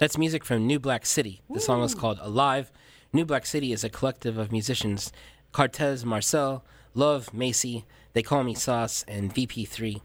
[0.00, 1.42] That's music from New Black City.
[1.50, 2.72] The song is called Alive.
[3.12, 5.12] New Black City is a collective of musicians
[5.52, 7.84] Cartez Marcel, Love Macy,
[8.14, 10.00] They Call Me Sauce, and VP3.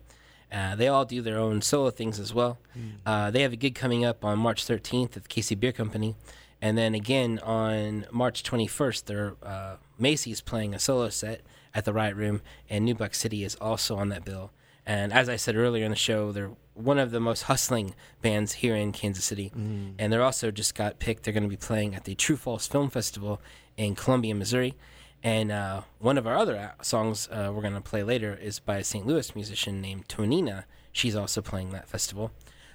[0.51, 2.57] Uh, they all do their own solo things as well.
[3.05, 6.17] Uh, they have a gig coming up on March 13th at the Casey Beer Company.
[6.61, 11.39] And then again on March 21st, their, uh, Macy's playing a solo set
[11.73, 14.51] at the Riot Room, and New Black City is also on that bill.
[14.85, 18.53] And as I said earlier in the show, they're one of the most hustling bands
[18.53, 19.51] here in Kansas City.
[19.55, 21.23] And they're also just got picked.
[21.23, 23.41] They're going to be playing at the True False Film Festival
[23.77, 24.75] in Columbia, Missouri.
[25.23, 28.59] And uh, one of our other uh, songs uh, we're going to play later is
[28.59, 29.07] by a St.
[29.07, 30.65] Louis musician named Tonina.
[30.91, 32.31] She's also playing that festival.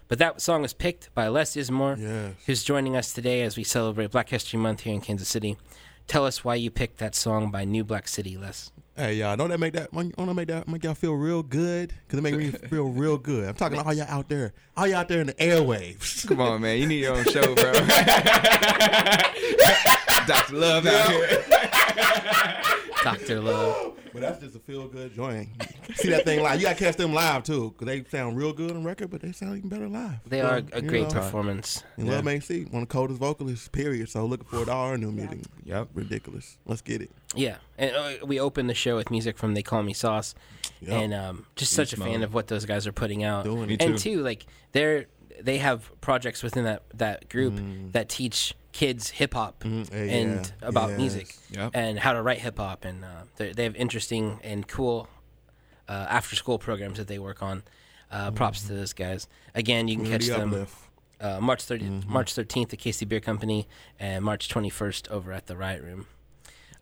[0.09, 2.35] But that song was picked by Les Izmore, Yes.
[2.47, 5.57] who's joining us today as we celebrate Black History Month here in Kansas City.
[6.09, 8.73] Tell us why you picked that song by New Black City, Les.
[8.97, 11.95] Hey y'all, don't that make that don't that make that make y'all feel real good?
[12.09, 13.49] Cause it make me feel real good.
[13.49, 16.27] I'm talking to all y'all out there, all y'all out there in the airwaves.
[16.29, 16.79] Come on, man.
[16.79, 17.73] You need your own show, bro.
[20.27, 20.55] Dr.
[20.55, 21.45] Love out here.
[23.03, 23.41] Dr.
[23.41, 23.93] Love.
[24.13, 25.51] But that's just a feel good joint.
[25.95, 26.59] See that thing live.
[26.61, 29.31] You gotta catch them live too, cause they sound real good on record, but they
[29.31, 30.17] sound even better live.
[30.27, 31.85] They So, are a great know, performance.
[31.97, 34.09] And Love Main C, one of the coldest vocalists, period.
[34.09, 35.39] So looking forward to our new music.
[35.63, 35.91] Yep.
[35.95, 36.59] Ridiculous.
[36.67, 37.13] Let's get it.
[37.37, 40.35] Yeah, and uh, we opened the show with music from They Call Me Sauce,
[40.81, 40.91] Yep.
[40.93, 43.45] and um, just such a fan of what those guys are putting out.
[43.45, 43.97] Doing and too.
[44.17, 45.07] two, like they're
[45.43, 47.93] they have projects within that that group Mm.
[47.93, 50.99] that teach kids hip hop eh, and yeah, about yes.
[50.99, 51.71] music Yep.
[51.75, 55.09] and how to write hip hop, and uh, they they have interesting and cool
[55.89, 57.63] uh, after school programs that they work on.
[58.13, 59.29] Uh, props to those guys.
[59.55, 60.75] Again, you can catch them uplift.
[61.21, 63.69] uh, March 30th, March 13th at KC Beer Company,
[64.01, 66.07] and March 21st over at the Riot Room.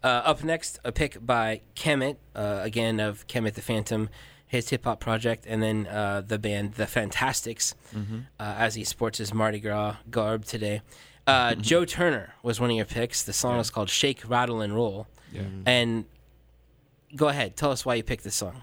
[0.03, 4.09] Uh, up next, a pick by Kemet, uh, again of Kemet the Phantom,
[4.48, 8.02] his hip hop project, and then uh, the band The Phantastics, uh,
[8.40, 10.80] as he sports his Mardi Gras garb today.
[11.26, 13.22] Uh, Joe Turner was one of your picks.
[13.22, 15.06] The song is called Shake, Rattle, and Roll.
[15.30, 15.42] Yeah.
[15.66, 16.06] And
[17.14, 18.62] go ahead, tell us why you picked this song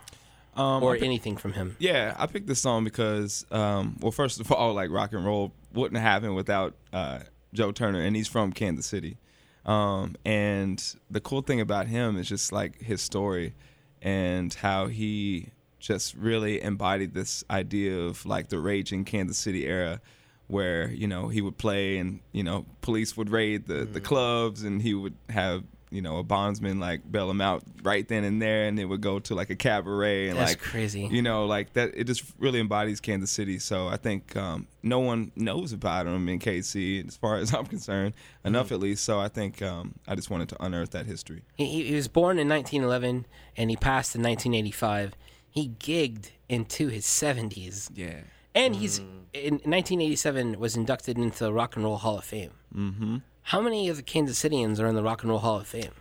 [0.55, 1.75] Um, or pick- anything from him.
[1.79, 5.51] Yeah, I picked this song because, um, well, first of all, like rock and roll
[5.73, 7.19] wouldn't have happened without uh,
[7.53, 9.17] Joe Turner, and he's from Kansas City.
[9.65, 13.53] Um, and the cool thing about him is just like his story
[14.01, 15.49] and how he
[15.85, 20.01] just really embodied this idea of like the raging Kansas City era
[20.47, 24.63] where, you know, he would play and, you know, police would raid the, the clubs
[24.63, 28.41] and he would have, you know, a bondsman like bail him out right then and
[28.41, 31.07] there and it would go to like a cabaret and That's like crazy.
[31.11, 31.91] you know, like that.
[31.95, 33.59] It just really embodies Kansas City.
[33.59, 37.65] So I think um, no one knows about him in KC, as far as I'm
[37.67, 39.03] concerned, enough at least.
[39.03, 41.43] So I think um, I just wanted to unearth that history.
[41.55, 45.13] He, he- he was born in 1911 and he passed in 1985.
[45.55, 47.89] He gigged into his 70s.
[47.95, 48.19] Yeah.
[48.53, 48.99] And he's
[49.33, 52.51] in 1987 was inducted into the Rock and Roll Hall of Fame.
[52.75, 53.17] Mm-hmm.
[53.41, 55.91] How many of the Kansas Cityans are in the Rock and Roll Hall of Fame?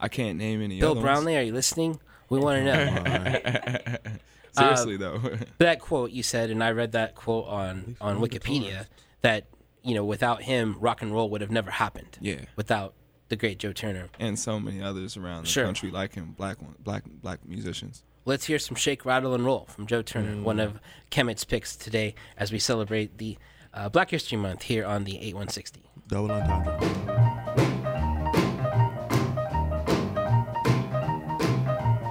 [0.00, 0.80] I can't name any.
[0.80, 2.00] Bill other Brownlee, are you listening?
[2.28, 4.10] We want to know.
[4.52, 5.20] Seriously though.
[5.58, 8.86] that quote you said, and I read that quote on on Wikipedia
[9.22, 9.46] that
[9.82, 12.18] you know without him, rock and roll would have never happened.
[12.20, 12.40] Yeah.
[12.56, 12.94] Without
[13.28, 14.08] the great Joe Turner.
[14.20, 15.64] and so many others around the Sure.
[15.64, 18.02] country like him, black one, black black musicians.
[18.26, 20.64] Let's hear some Shake, Rattle, and Roll from Joe Turner, one Mm.
[20.64, 23.36] of Kemet's picks today as we celebrate the
[23.74, 25.82] uh, Black History Month here on the 8160.
[26.08, 27.84] Double entendre.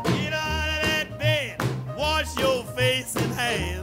[0.05, 1.61] Get out of that bed,
[1.97, 3.82] wash your face and hands.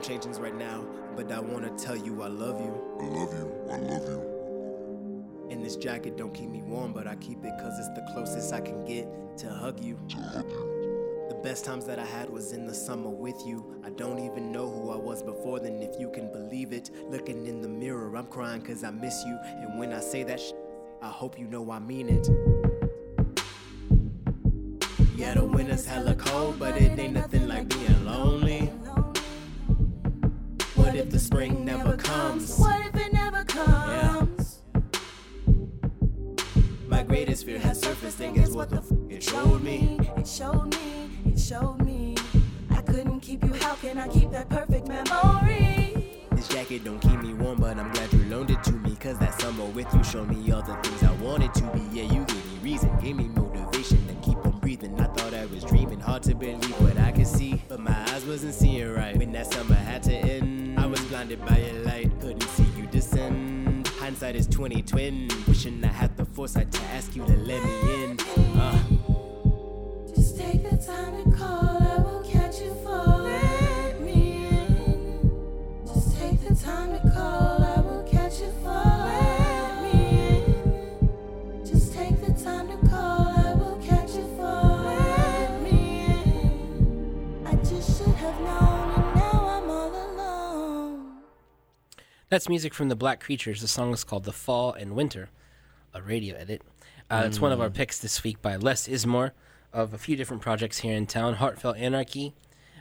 [0.00, 0.82] Don't change things right now,
[1.14, 2.74] but I wanna tell you I love you.
[3.00, 3.52] I love you.
[3.70, 5.48] I love you.
[5.50, 8.54] And this jacket don't keep me warm, but I keep it cause it's the closest
[8.54, 9.06] I can get
[9.38, 9.98] to hug you.
[11.28, 13.78] The best times that I had was in the summer with you.
[13.84, 16.90] I don't even know who I was before then, if you can believe it.
[17.10, 19.38] Looking in the mirror, I'm crying cause I miss you.
[19.44, 20.52] And when I say that sh-
[21.02, 22.26] I hope you know I mean it.
[25.14, 27.46] Yeah, the winter's hella cold, but it ain't nothing
[31.00, 32.58] if the spring never comes?
[32.58, 34.60] What if it never comes?
[36.86, 39.98] My greatest fear has surfaced, and guess what the f- it showed me?
[40.18, 42.16] It showed me, it showed me.
[42.70, 46.26] I couldn't keep you, how can I keep that perfect memory?
[46.32, 48.94] This jacket don't keep me warm, but I'm glad you loaned it to me.
[48.96, 51.80] Cause that summer with you showed me all the things I wanted to be.
[51.92, 55.00] Yeah, you gave me reason, gave me motivation to keep on breathing.
[55.00, 57.62] I thought I was dreaming, hard to believe what I could see.
[57.68, 59.16] But my eyes wasn't seeing right.
[59.16, 60.49] When that summer had to end,
[61.20, 63.86] blinded by your light, couldn't see you descend.
[63.88, 68.20] Hindsight is 2020, wishing I had the foresight to ask you to let me in.
[68.58, 68.99] Uh.
[92.30, 93.60] That's music from the Black Creatures.
[93.60, 95.28] The song is called "The Fall and Winter,"
[95.92, 96.62] a radio edit.
[97.10, 97.74] Uh, It's one of our Mm.
[97.74, 99.32] picks this week by Les Izmore
[99.72, 102.34] of a few different projects here in town: Heartfelt Anarchy,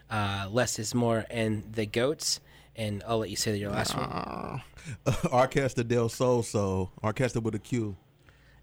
[0.09, 2.39] uh, Les Izmore and the Goats.
[2.75, 4.05] And I'll let you say your last one.
[4.05, 4.59] Uh,
[5.31, 6.91] Orchestra del Sol Sol.
[7.01, 7.97] Orchestra with a Q.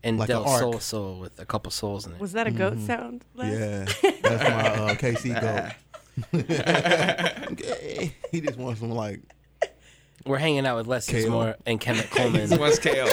[0.05, 0.61] And Like Del a arc.
[0.61, 2.21] Sol Sol with a couple souls in it.
[2.21, 2.87] Was that a goat Mhm.
[2.87, 3.25] sound?
[3.35, 3.51] Les?
[3.51, 5.73] Yeah, that's my uh, KC goat.
[7.53, 8.15] okay.
[8.31, 9.21] He just wants some like.
[10.27, 11.29] We're hanging out with Les Kale.
[11.31, 12.51] Izmore and Kenneth Coleman.
[12.51, 13.07] He wants kale.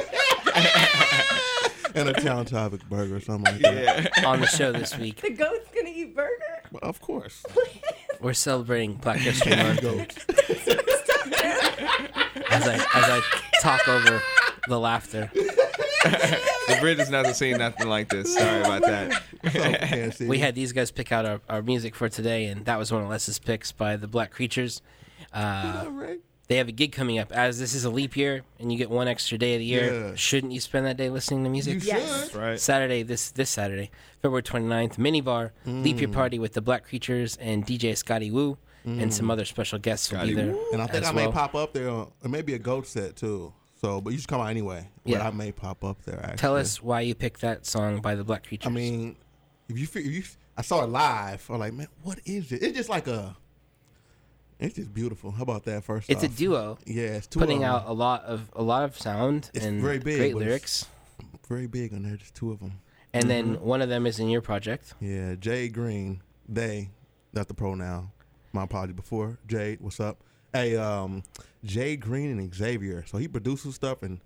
[1.95, 4.26] and a town topic burger or something like that.
[4.26, 5.22] on the show this week.
[5.22, 6.61] The goat's gonna eat burger?
[6.72, 7.43] Well, of course.
[8.20, 9.82] We're celebrating Black History Month.
[9.82, 10.18] Goats.
[12.49, 13.22] as I as I
[13.61, 14.22] talk over
[14.68, 15.30] the laughter.
[15.34, 18.34] the bridge has never seen nothing like this.
[18.34, 20.20] Sorry about that.
[20.28, 23.03] we had these guys pick out our, our music for today, and that was one
[23.03, 24.82] of Les's picks by the Black Creatures.
[25.32, 25.86] Uh,
[26.48, 27.32] They have a gig coming up.
[27.32, 29.94] As this is a leap year, and you get one extra day of the year,
[30.10, 30.16] Yeah.
[30.16, 31.76] shouldn't you spend that day listening to music?
[31.76, 31.88] You should.
[31.89, 32.22] Yes.
[32.22, 32.60] That's right.
[32.60, 33.91] Saturday, this this Saturday,
[34.22, 36.14] February 29th, mini bar, leap year Mm.
[36.14, 39.32] party with the Black Creatures and DJ Scotty Woo, and some Mm.
[39.32, 40.54] other special guests will be there.
[40.74, 41.32] And I think as I may well.
[41.32, 41.89] pop up there.
[41.89, 43.54] On, it may be a goat set too.
[43.80, 44.88] So, but you should come out anyway.
[45.04, 45.28] But Yeah.
[45.28, 46.20] I may pop up there.
[46.24, 46.38] Actually.
[46.38, 48.68] Tell us why you picked that song by the Black Creatures.
[48.68, 49.16] I mean,
[49.70, 50.24] if you, if you,
[50.58, 51.46] I saw it live.
[51.50, 52.62] I'm like, man, what is it?
[52.64, 53.36] It's just like a.
[54.64, 55.32] It's just beautiful.
[55.32, 55.84] How about that?
[55.84, 56.78] First, It's a duo.
[56.86, 57.70] Yeah, it's two putting of 'em.
[57.76, 60.18] out a lot of a lot of sound It's and very big.
[60.18, 60.86] great but it's lyrics.
[61.49, 62.16] Very big on there.
[62.16, 62.80] Just two of them.
[63.14, 63.66] And then Mm-hmm.
[63.66, 64.93] one of them is in your project.
[64.99, 66.22] Yeah, Jay Green.
[66.49, 66.89] They,
[67.34, 68.11] not the pronoun.
[68.53, 69.38] My apology before.
[69.47, 70.18] Jade, what's up?
[70.53, 71.24] Hey, um,
[71.64, 73.03] Jay Green and Xavier.
[73.07, 74.20] So he produces stuff and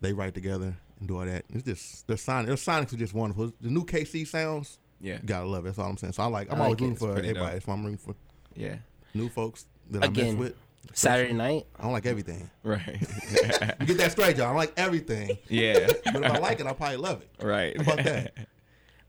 [0.00, 1.44] they write together and do all that.
[1.50, 2.46] It's just their sonic.
[2.46, 3.52] Their sonics are just wonderful.
[3.60, 4.78] The new KC sounds.
[5.00, 5.18] Yeah.
[5.24, 5.70] gotta love it.
[5.70, 6.12] That's all I'm saying.
[6.14, 6.50] So I like.
[6.52, 6.84] I'm I always like it.
[6.84, 7.54] rooting It's for pretty everybody.
[7.56, 7.62] dope.
[7.64, 8.14] So I'm rooting for.
[8.54, 8.76] Yeah.
[9.14, 10.54] New folks that I Again, mess with.
[10.94, 11.66] Saturday night.
[11.78, 12.50] I don't like everything.
[12.64, 12.98] Right.
[13.80, 14.48] you get that straight, y'all.
[14.48, 15.38] I like everything.
[15.48, 15.86] Yeah.
[16.12, 17.44] but if I like it, I'll probably love it.
[17.44, 17.80] Right.
[17.80, 18.34] How about that?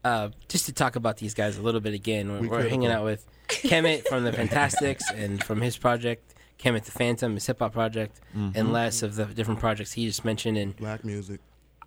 [0.05, 2.89] Uh, just to talk about these guys a little bit again, we're, We we're hanging
[2.91, 7.59] out with Kemet from the Phantastics and from his project Kemet the Phantom, his hip
[7.59, 8.51] hop project, Mhm.
[8.53, 10.57] and less of the different projects he just mentioned.
[10.57, 11.39] And Black music.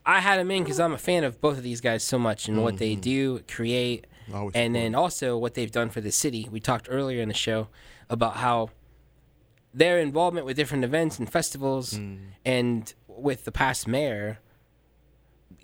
[0.06, 2.48] I had him in because I'm a fan of both of these guys so much
[2.48, 6.48] and what they do, create, Always and then also what they've done for the city.
[6.50, 7.68] We talked earlier in the show
[8.08, 8.70] about how
[9.82, 11.98] their involvement with different events and festivals
[12.44, 14.38] and with the past mayor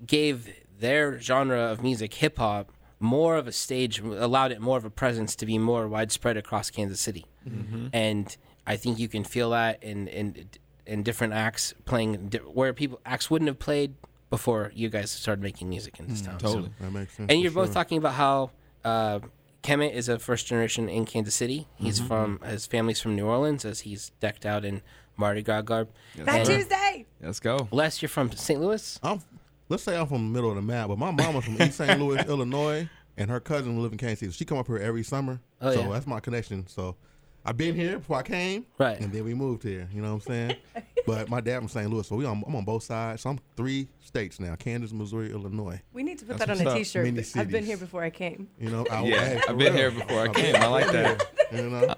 [0.06, 0.48] gave
[0.78, 4.90] their genre of music, hip hop, more of a stage, allowed it more of a
[4.90, 7.24] presence to be more widespread across Kansas City.
[7.48, 7.90] Mhm.
[7.92, 8.36] And
[8.66, 10.48] I think you can feel that in in
[10.86, 13.94] in different acts playing di- where people acts wouldn't have played
[14.30, 16.38] before you guys started making music in this Mm, town.
[16.38, 16.70] totally.
[16.80, 17.74] That makes sense And you're both sure.
[17.74, 18.50] talking about how
[18.84, 19.20] uh,
[19.62, 21.68] Kemet is a first generation in Kansas City.
[21.76, 22.08] He's Mhm.
[22.08, 24.82] from his family's from New Orleans, as he's decked out in
[25.16, 25.88] Mardi Gras garb.
[26.16, 26.56] Yes, Fat sir.
[26.56, 27.06] Tuesday.
[27.20, 27.68] Let's go.
[27.70, 28.60] Les, you're from St.
[28.60, 28.98] Louis.
[29.02, 29.20] I'm.
[29.68, 31.78] Let's say I'm from the middle of the map, but my mom mama's from East
[31.78, 31.98] St.
[32.00, 34.32] Louis, Illinois, and her cousin live in Kansas City.
[34.32, 35.88] She come up here every summer, Oh, so yeah.
[35.90, 36.66] that's my connection.
[36.66, 36.96] So
[37.44, 39.00] I've been here before I came, right?
[39.00, 39.88] And then we moved here.
[39.92, 40.56] You know what I'm saying?
[41.06, 41.90] but my dad from St.
[41.90, 43.22] Louis, so we on, I'm on both sides.
[43.22, 45.80] So I'm three states now: Kansas, Missouri, Illinois.
[45.92, 47.04] We need to put That's that on what's a up.
[47.16, 47.36] T-shirt.
[47.40, 48.48] I've been here before I came.
[48.60, 49.72] You know, I, Yeah, hey, I've been real.
[49.72, 50.54] here before I came.
[50.56, 51.24] I like that.
[51.52, 51.94] You know,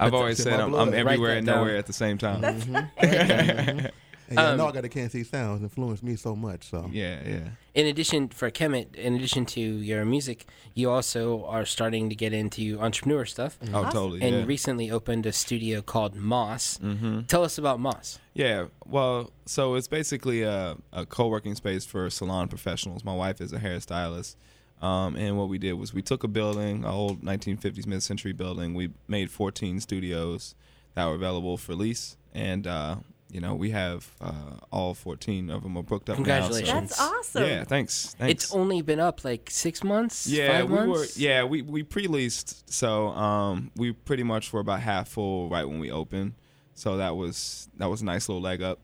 [0.00, 0.74] I've always said I'm.
[0.74, 1.56] I'm everywhere that and down.
[1.58, 2.40] nowhere at the same time.
[2.40, 2.90] That's Mhm.
[3.00, 3.90] Mhm.
[4.28, 6.70] And y'all Um, know I got the Kansas City sounds influenced me so much.
[6.70, 7.48] So yeah, yeah.
[7.74, 12.32] In addition, for Kemet, in addition to your music, you also are starting to get
[12.32, 13.58] into entrepreneur stuff.
[13.72, 14.44] Oh, totally, And yeah.
[14.44, 16.78] recently opened a studio called Moss.
[16.82, 17.26] Mhm.
[17.26, 18.18] Tell us about Moss.
[18.34, 23.04] Yeah, well, so it's basically a, a co-working space for salon professionals.
[23.04, 24.36] My wife is a hairstylist,
[24.80, 28.72] um, and what we did was we took a building, an old 1950s mid-century building.
[28.74, 30.54] We made 14 studios
[30.94, 32.96] that were available for lease, and uh,
[33.32, 34.32] you know we have uh,
[34.70, 36.18] all 14 of them are booked up.
[36.18, 36.90] now, so- Congratulations.
[36.90, 37.44] That's awesome.
[37.44, 38.14] Yeah, thanks.
[38.18, 38.44] Thanks.
[38.44, 40.26] It's only been up like six months.
[40.26, 40.86] Yeah, five we were.
[40.86, 41.16] months?
[41.18, 45.80] Yeah, we we pre-leased, so um, we pretty much were about half full right when
[45.80, 46.34] we opened.
[46.74, 48.78] So that was that was a nice little leg up.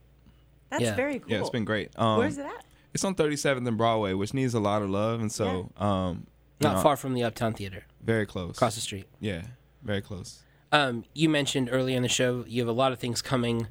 [0.70, 0.94] That's Yeah.
[0.96, 1.30] very cool.
[1.30, 1.90] Yeah, it's been great.
[1.96, 2.64] Um, Where's it at?
[2.94, 6.26] It's on 37th and Broadway, which needs a lot of love, and so um,
[6.60, 7.84] Not know, far from the Uptown Theater.
[8.02, 9.06] very close, Across the street.
[9.20, 9.42] Yeah,
[9.82, 10.40] very close.
[10.72, 13.68] Um, you mentioned earlier in the show you have a lot of things coming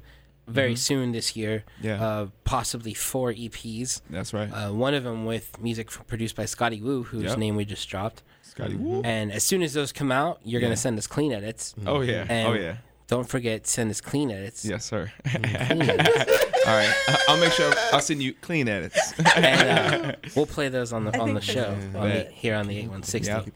[0.48, 0.78] very Mhm.
[0.78, 1.64] soon this year.
[1.82, 2.02] Yeah.
[2.04, 4.00] Uh, possibly four EPs.
[4.10, 4.50] That's right.
[4.50, 7.38] Uh, one of them with music produced by Scotty Wu, whose Yep.
[7.38, 8.22] name we just dropped.
[8.42, 9.02] Scotty Wu.
[9.04, 10.66] And as soon as those come out, you're Yeah.
[10.68, 11.74] gonna send us clean edits.
[11.86, 12.24] Oh, yeah.
[12.28, 12.76] And Oh, yeah.
[13.06, 14.64] Don't forget, send us clean edits.
[14.66, 15.10] Yes, sir.
[15.24, 16.44] Clean edits.
[16.66, 19.14] All right, I- I'll make sure I'll send you clean edits.
[19.34, 22.66] and uh, we'll play those on the I on the show on the, here on
[22.66, 23.30] the 8160.
[23.32, 23.48] Yep.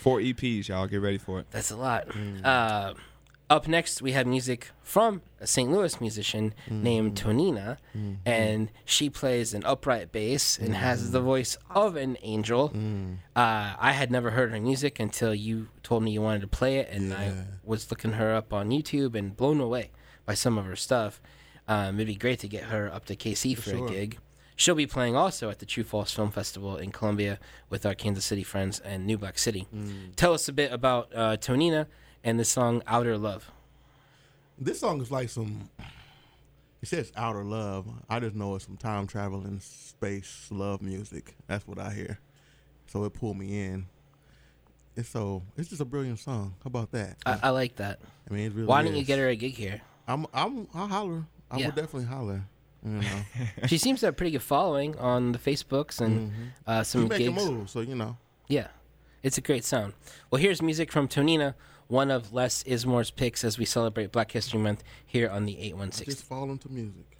[0.00, 0.86] Four EPs, y'all.
[0.86, 1.46] Get ready for it.
[1.50, 2.08] That's a lot.
[2.44, 2.92] Uh,
[3.50, 5.70] up next, we have music from a St.
[5.70, 7.78] Louis musician named Tonina,
[8.26, 12.72] and she plays an upright bass and has the voice of an angel.
[13.34, 16.78] Uh, I had never heard her music until you told me you wanted to play
[16.78, 17.32] it, and I
[17.64, 19.92] was looking her up on YouTube and blown away
[20.26, 21.20] by some of her stuff.
[21.66, 23.86] Um, it'd be great to get her up to KC for, sure.
[23.86, 24.18] a gig.
[24.56, 27.38] She'll be playing also at the True False Film Festival in Columbia
[27.70, 29.68] with our Kansas City friends and New Black City.
[30.16, 31.86] Tell us a bit about uh, Tonina
[32.24, 33.50] and the song Outer Love.
[34.58, 35.68] This song is like some.
[36.80, 37.86] It says outer love.
[38.08, 41.34] I just know it's some time traveling space love music.
[41.48, 42.20] That's what I hear.
[42.86, 43.86] So it pulled me in.
[44.96, 45.42] It's so.
[45.56, 46.54] It's just a brilliant song.
[46.62, 47.16] How about that?
[47.26, 48.00] I, I like that.
[48.30, 48.66] I mean, it really.
[48.66, 49.80] Why don't you get her a gig here?
[50.06, 50.26] I'm.
[50.32, 50.68] I'm.
[50.74, 51.24] I'll holler.
[51.50, 51.66] I Yeah.
[51.66, 52.44] would definitely holler.
[52.84, 53.06] You know.
[53.66, 56.32] she seems to have a pretty good following on the Facebooks and
[56.66, 57.44] uh, some you making gigs.
[57.48, 58.16] moves, so you know.
[58.48, 58.68] Yeah,
[59.22, 59.94] it's a great sound.
[60.30, 61.54] Well, here's music from Tonina,
[61.88, 66.04] one of Les Izmore's picks as we celebrate Black History Month here on the 8160.
[66.04, 67.18] Just fall into music.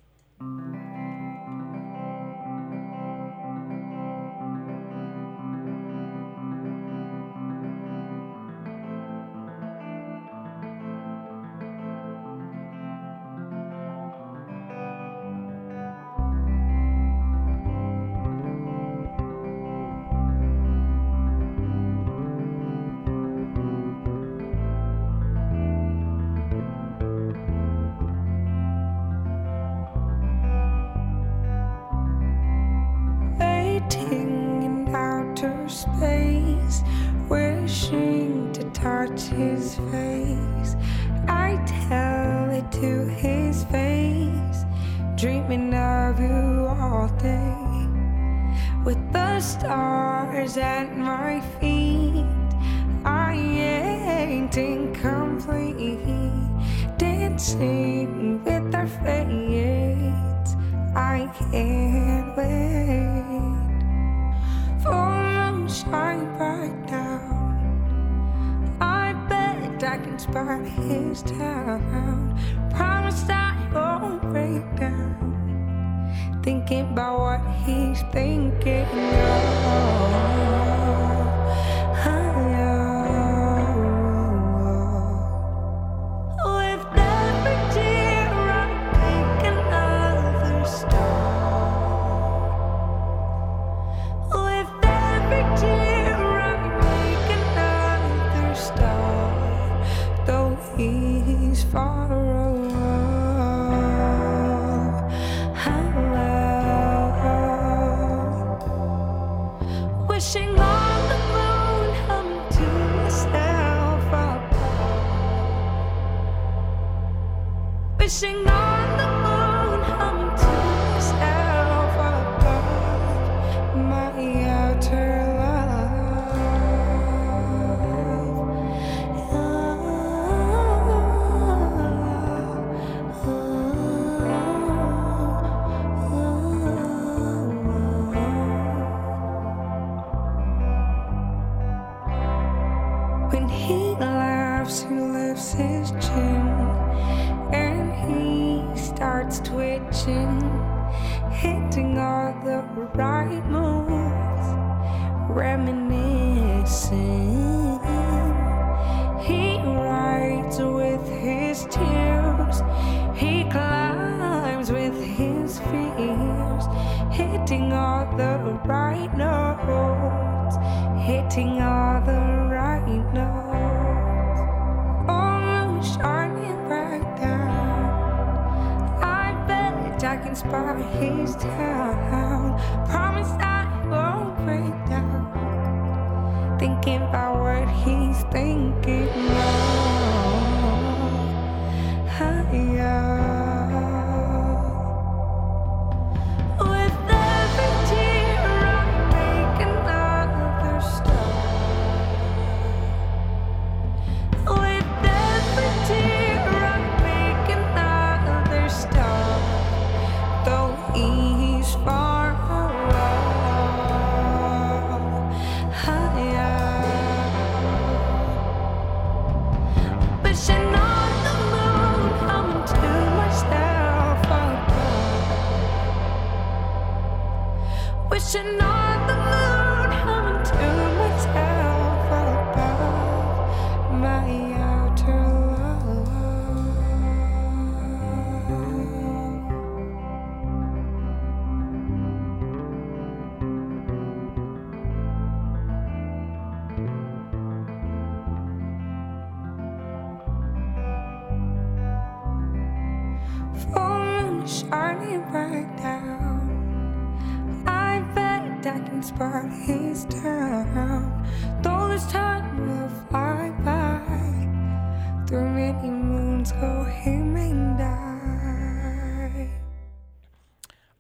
[118.08, 118.67] Wishing on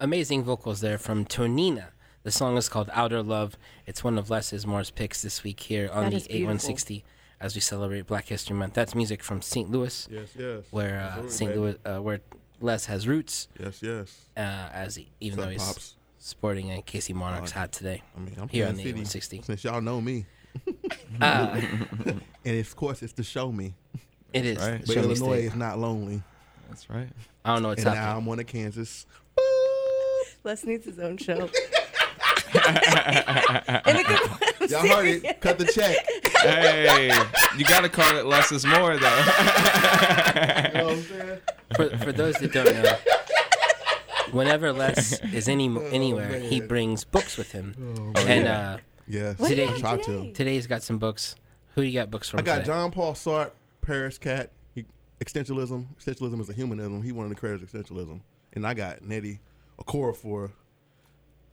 [0.08, 1.88] Amazing vocals there from Tonina.
[2.22, 3.58] The song is called Outer Love.
[3.84, 6.52] It's one of Les Izmore's picks this week here on That the is beautiful.
[6.54, 7.04] 8160
[7.42, 8.72] as we celebrate Black History Month.
[8.72, 9.70] That's music from St.
[9.70, 10.08] Louis.
[10.10, 10.64] Yes, yes.
[10.70, 11.54] Where uh, St.
[11.54, 12.20] Louis, uh, where
[12.62, 13.48] Les has roots.
[13.60, 14.18] Yes, yes.
[14.34, 14.40] Uh,
[14.72, 15.96] as he, even What's though up, he's Pops?
[16.16, 18.02] sporting a KC Monarchs hat today.
[18.16, 19.42] I mean, I'm here Kansas on the City, 8160.
[19.42, 20.24] Since y'all know me.
[21.20, 21.60] Uh,
[22.44, 23.74] and of course, it's to show me.
[24.32, 24.56] It is.
[24.58, 24.80] Right.
[24.86, 25.44] But Show Illinois state.
[25.44, 26.22] is not lonely.
[26.68, 27.08] That's right.
[27.44, 28.12] I don't know what's and happening.
[28.12, 29.06] now I'm one of Kansas.
[30.48, 31.36] Les needs his own show.
[34.66, 35.40] Y'all heard it.
[35.42, 35.94] Cut the check.
[36.40, 37.12] hey,
[37.58, 39.24] you gotta call it less is more though.
[40.68, 41.38] You know what I'm saying?
[41.76, 42.96] for, for those that don't know,
[44.32, 46.68] whenever Les is any anywhere, he man.
[46.68, 47.74] brings books with him.
[48.16, 48.70] Oh, and yeah.
[48.72, 49.38] uh, Yes.
[49.38, 50.12] What today, did he try do to.
[50.12, 50.32] today?
[50.32, 51.34] today's got some books.
[51.74, 52.40] Who do you got books from?
[52.40, 52.66] I got today?
[52.68, 53.50] John Paul Sartre,
[53.82, 54.50] Paris Cat.
[54.74, 54.86] He,
[55.20, 55.84] existentialism.
[56.00, 57.02] Existentialism is a humanism.
[57.02, 58.20] He wanted to create existentialism.
[58.54, 59.38] And I got Nnedi
[59.78, 60.52] Okora for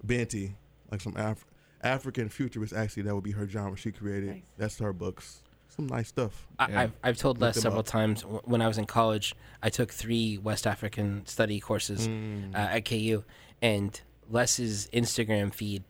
[0.06, 0.56] Binti,
[0.92, 1.46] like some Af-
[1.84, 2.74] African futurist.
[2.74, 4.30] Actually, that would be her genre she created.
[4.30, 4.42] Nice.
[4.58, 5.42] That's her books.
[5.68, 6.48] Some nice stuff.
[6.58, 6.82] I, Yeah.
[6.82, 7.86] I've, I've told Look Les several up.
[7.88, 12.54] times when I was in college, I took three West African study courses Mm.
[12.54, 13.24] uh, at KU,
[13.62, 14.00] and
[14.30, 15.84] Les's Instagram feed,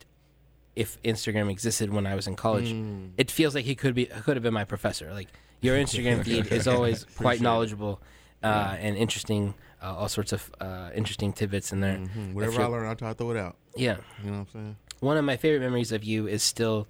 [0.76, 3.12] if Instagram existed when I was in college, Mm.
[3.18, 5.14] it feels like he could be could have been my professor.
[5.14, 5.28] Like
[5.62, 8.02] your Instagram feed is always quite knowledgeable
[8.44, 9.54] uh, and interesting.
[9.86, 11.98] Uh, all sorts of uh, interesting tidbits in there.
[11.98, 12.34] Mhm.
[12.34, 13.56] Whatever I feel- learn, I try to throw it out.
[13.76, 13.98] Yeah.
[14.24, 14.76] You know what I'm saying?
[15.02, 16.88] One of my favorite memories of you is still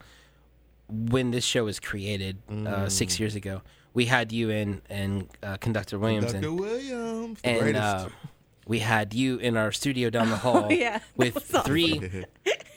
[0.88, 2.92] when this show was created uh, Mm.
[2.92, 3.62] six years ago.
[3.94, 6.48] we had you in and uh, conductor Williams Dr.
[6.48, 7.84] and Williams, the and greatest.
[7.84, 8.10] uh,
[8.68, 11.00] we had you in our studio down the hall Oh, yeah.
[11.16, 11.64] With was awesome.
[11.64, 12.26] three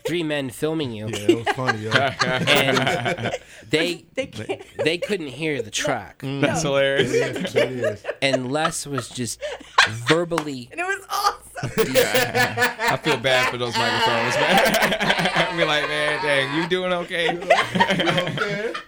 [0.09, 1.07] three men filming you.
[1.09, 1.91] Yeah, it was funny, yo.
[1.91, 3.33] and
[3.71, 4.63] they They can't.
[4.83, 6.21] they couldn't hear the track.
[6.25, 7.13] That's hilarious.
[7.13, 8.05] It is, it is.
[8.23, 9.41] And Les was just
[10.09, 11.45] verbally And it was awesome.
[11.93, 12.77] Yeah.
[12.93, 15.57] I feel bad for those microphones, man.
[15.57, 17.37] Be like, man, dang, you doing okay?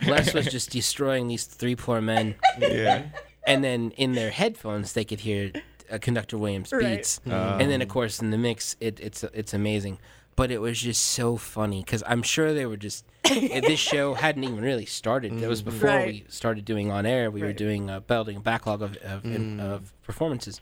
[0.06, 2.34] Les was just destroying these three poor men.
[2.58, 3.06] Yeah.
[3.46, 5.50] And then in their headphones, they could hear
[5.90, 6.98] uh, Conductor Williams Right.
[6.98, 7.20] beats.
[7.26, 7.32] Oh.
[7.58, 9.98] and then, of course, in the mix, it, it's it's amazing.
[10.36, 13.04] But it was just so funny because I'm sure they were just.
[13.24, 15.32] this show hadn't even really started.
[15.42, 16.06] It was before Right.
[16.06, 17.30] we started doing on air.
[17.30, 19.24] We were doing uh, building a backlog of of,
[19.60, 20.60] of performances.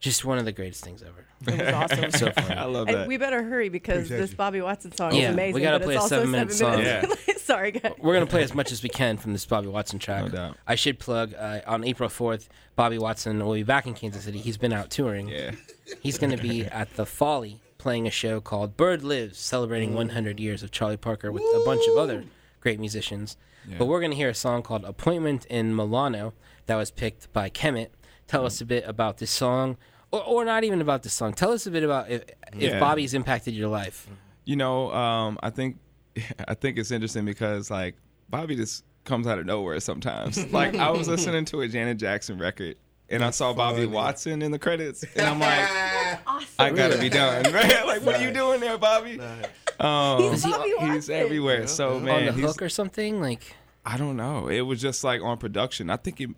[0.00, 1.24] Just one of the greatest things ever.
[1.58, 2.10] It was awesome.
[2.10, 2.54] So funny.
[2.56, 3.08] I love And that.
[3.08, 4.36] we better hurry because Appreciate this you.
[4.36, 5.62] Bobby Watson song Yeah, is we amazing.
[5.62, 7.42] gotta play it's a seven-minute seven minutes.
[7.44, 7.94] Sorry, guys.
[7.98, 10.24] We're gonna play as much as we can from this Bobby Watson track.
[10.24, 10.56] No doubt.
[10.66, 12.48] I should plug uh, on April fourth.
[12.76, 14.40] Bobby Watson will be back in Kansas City.
[14.40, 15.28] He's been out touring.
[15.28, 15.52] Yeah.
[16.00, 20.62] He's gonna be at the Folly playing a show called Bird Lives, celebrating 100 years
[20.62, 22.24] of Charlie Parker with a bunch of other
[22.62, 23.36] great musicians.
[23.78, 26.32] But we're gonna hear a song called "Appointment in Milano"
[26.64, 27.88] that was picked by Kemet.
[28.26, 29.76] Tell us a bit about this song,
[30.10, 31.34] or, or not even about this song.
[31.34, 32.22] Tell us a bit about if,
[32.54, 32.80] if Yeah.
[32.80, 34.08] Bobby's impacted your life.
[34.46, 35.76] You know, um, I think
[36.48, 37.96] I think it's interesting because like
[38.30, 40.50] Bobby just comes out of nowhere sometimes.
[40.52, 42.76] like I was listening to a Janet Jackson record
[43.08, 43.86] and I saw Bobby funny.
[43.88, 47.44] Watson in the credits and I'm like, I gotta be done.
[47.52, 47.86] Right?
[47.86, 49.20] Like, what are you doing there, Bobby?
[49.80, 51.14] Um, He's Bobby he's Watson.
[51.14, 51.66] everywhere.
[51.66, 53.54] So man, on the hook or something like.
[53.86, 54.48] I don't know.
[54.48, 55.90] It was just like on production.
[55.90, 56.30] I think it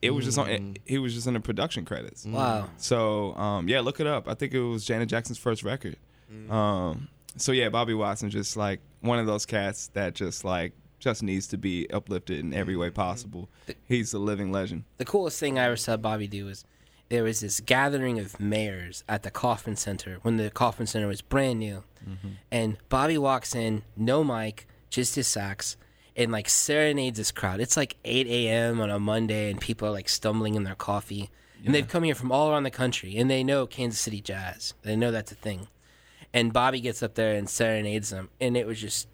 [0.00, 0.46] it was just on.
[0.46, 0.76] Mm.
[0.84, 2.24] He was just in the production credits.
[2.24, 2.68] Wow.
[2.76, 4.28] So um, yeah, look it up.
[4.28, 5.96] I think it was Janet Jackson's first record.
[6.32, 6.50] Mm.
[6.50, 10.72] Um, so yeah, Bobby Watson just like one of those cats that just like
[11.04, 12.80] just needs to be uplifted in every Mm-hmm.
[12.80, 13.48] way possible.
[13.86, 14.84] He's a living legend.
[14.96, 16.64] the coolest thing I ever saw Bobby do was
[17.10, 21.20] there was this gathering of mayors at the Kauffman Center when the Kauffman Center was
[21.20, 21.84] brand new,
[22.50, 25.76] and Bobby walks in, no mic, just his sax,
[26.16, 27.60] and like serenades this crowd.
[27.60, 28.80] It's like 8 a.m.
[28.80, 31.30] on a Monday, and people are like stumbling in their coffee,
[31.64, 34.74] and they've come here from all around the country, and they know Kansas City jazz.
[34.82, 35.68] They know that's a thing,
[36.32, 39.08] and Bobby gets up there and serenades them, and it was just,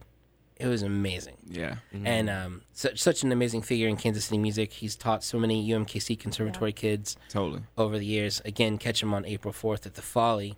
[0.61, 1.77] it was amazing Yeah.
[2.05, 4.73] and um, such such an amazing figure in Kansas City music.
[4.73, 7.63] He's taught so many UMKC conservatory kids Totally.
[7.79, 8.41] over the years.
[8.45, 10.57] Again, catch him on April fourth at the Folly.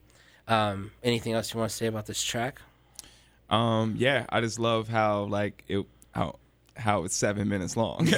[0.49, 2.61] Um, anything else you want to say about this track?
[3.49, 6.39] Um, yeah, I just love how like it how
[6.77, 8.07] how it's seven minutes long.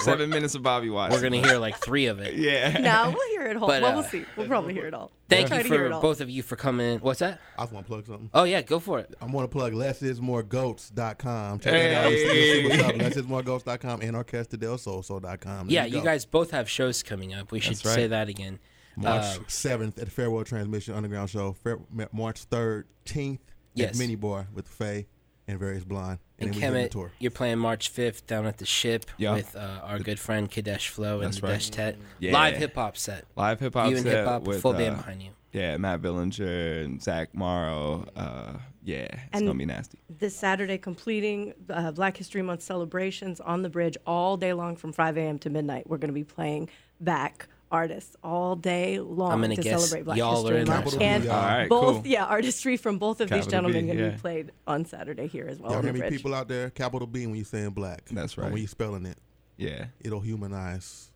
[0.00, 1.20] Seven minutes of Bobby Watson.
[1.20, 2.32] We're gonna hear like three of it.
[2.34, 2.70] Yeah.
[2.78, 3.66] No, we'll hear it all.
[3.68, 4.24] But, well, uh, we'll see.
[4.34, 5.10] We'll probably hear it all.
[5.28, 6.00] Thank Try you to hear for it all.
[6.00, 7.00] both of you for coming.
[7.00, 7.38] What's that?
[7.58, 8.30] I just want to plug something.
[8.32, 9.14] Oh yeah, go for it.
[9.20, 11.58] I want to plug lessismoregoats.com.
[11.60, 12.10] Check that out.
[12.10, 12.94] You'll see what's up.
[12.94, 15.66] Lessismoregoats.com and orquestadelsoso.com.
[15.66, 16.04] There yeah, you go.
[16.04, 17.52] guys both have shows coming up.
[17.52, 17.94] We should That's right.
[17.94, 18.58] say that again.
[18.96, 21.52] March Um, 7th at the Farewell Transmission Underground Show.
[21.52, 21.78] Fair,
[22.12, 23.40] March thirteenth
[23.74, 23.90] Yes.
[23.90, 25.06] at Mini Bar with Faye
[25.46, 26.18] and Various Blonde.
[26.40, 29.34] And then we hit the Kemet, you're playing March fifth down at the Ship Yeah.
[29.34, 31.52] with uh, our good friend Kadesh Flow and That's the right.
[31.54, 31.96] Desh Tet.
[32.18, 32.32] Yeah.
[32.32, 33.24] Live hip hop set.
[33.36, 33.90] Live hip hop set.
[33.90, 35.30] You and set hip hop, with full band uh, behind you.
[35.52, 38.06] Yeah, Matt Billinger and Zach Morrow.
[38.14, 38.52] Uh,
[38.84, 39.98] yeah, it's And- gonna be nasty.
[40.08, 44.92] This Saturday, completing uh, Black History Month celebrations on the bridge all day long from
[44.92, 45.38] 5 a.m.
[45.40, 45.88] to midnight.
[45.88, 46.68] We're going to be playing
[47.00, 50.64] back artists all day long I'm gonna to guess celebrate Black y'all are History in
[50.66, 50.90] there Month.
[50.90, 51.08] somewhere.
[51.08, 52.06] And Capital All right, both, cool.
[52.06, 54.10] yeah, artistry from both of these gentlemen B, going to yeah.
[54.10, 56.70] be played on Saturday here as well Y'all on the gonna be people out there,
[56.70, 58.02] capital B when you're saying black.
[58.10, 58.50] That's Or right.
[58.52, 59.18] when you're spelling it,
[59.56, 59.86] Yeah.
[60.00, 61.10] it'll humanize.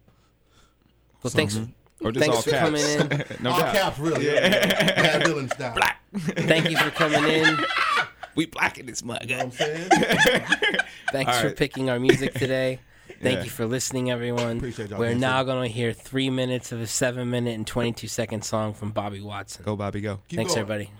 [1.23, 1.55] Well, thanks.
[1.57, 2.07] Mm-hmm.
[2.07, 2.97] Or just Thanks all for caps.
[2.97, 3.25] coming in.
[3.43, 3.75] no All doubt.
[3.75, 4.27] caps, really.
[4.27, 4.41] Yeah.
[5.01, 5.75] Matt Dillon style.
[5.75, 6.01] Black.
[6.17, 7.57] Thank you for coming in.
[8.37, 9.19] We black in this mug.
[9.23, 9.89] You know what I'm saying?
[11.13, 12.81] Thanks All for picking our music today.
[13.23, 13.45] Thank Yeah.
[13.45, 14.57] you for listening, everyone.
[14.59, 18.07] Appreciate y'all We're now going to hear three minutes of a seven minute and 22
[18.09, 19.65] second song from Bobby Watson.
[19.65, 20.21] Go, Bobby, go.
[20.29, 20.63] Keep Thanks, going.
[20.63, 20.91] everybody.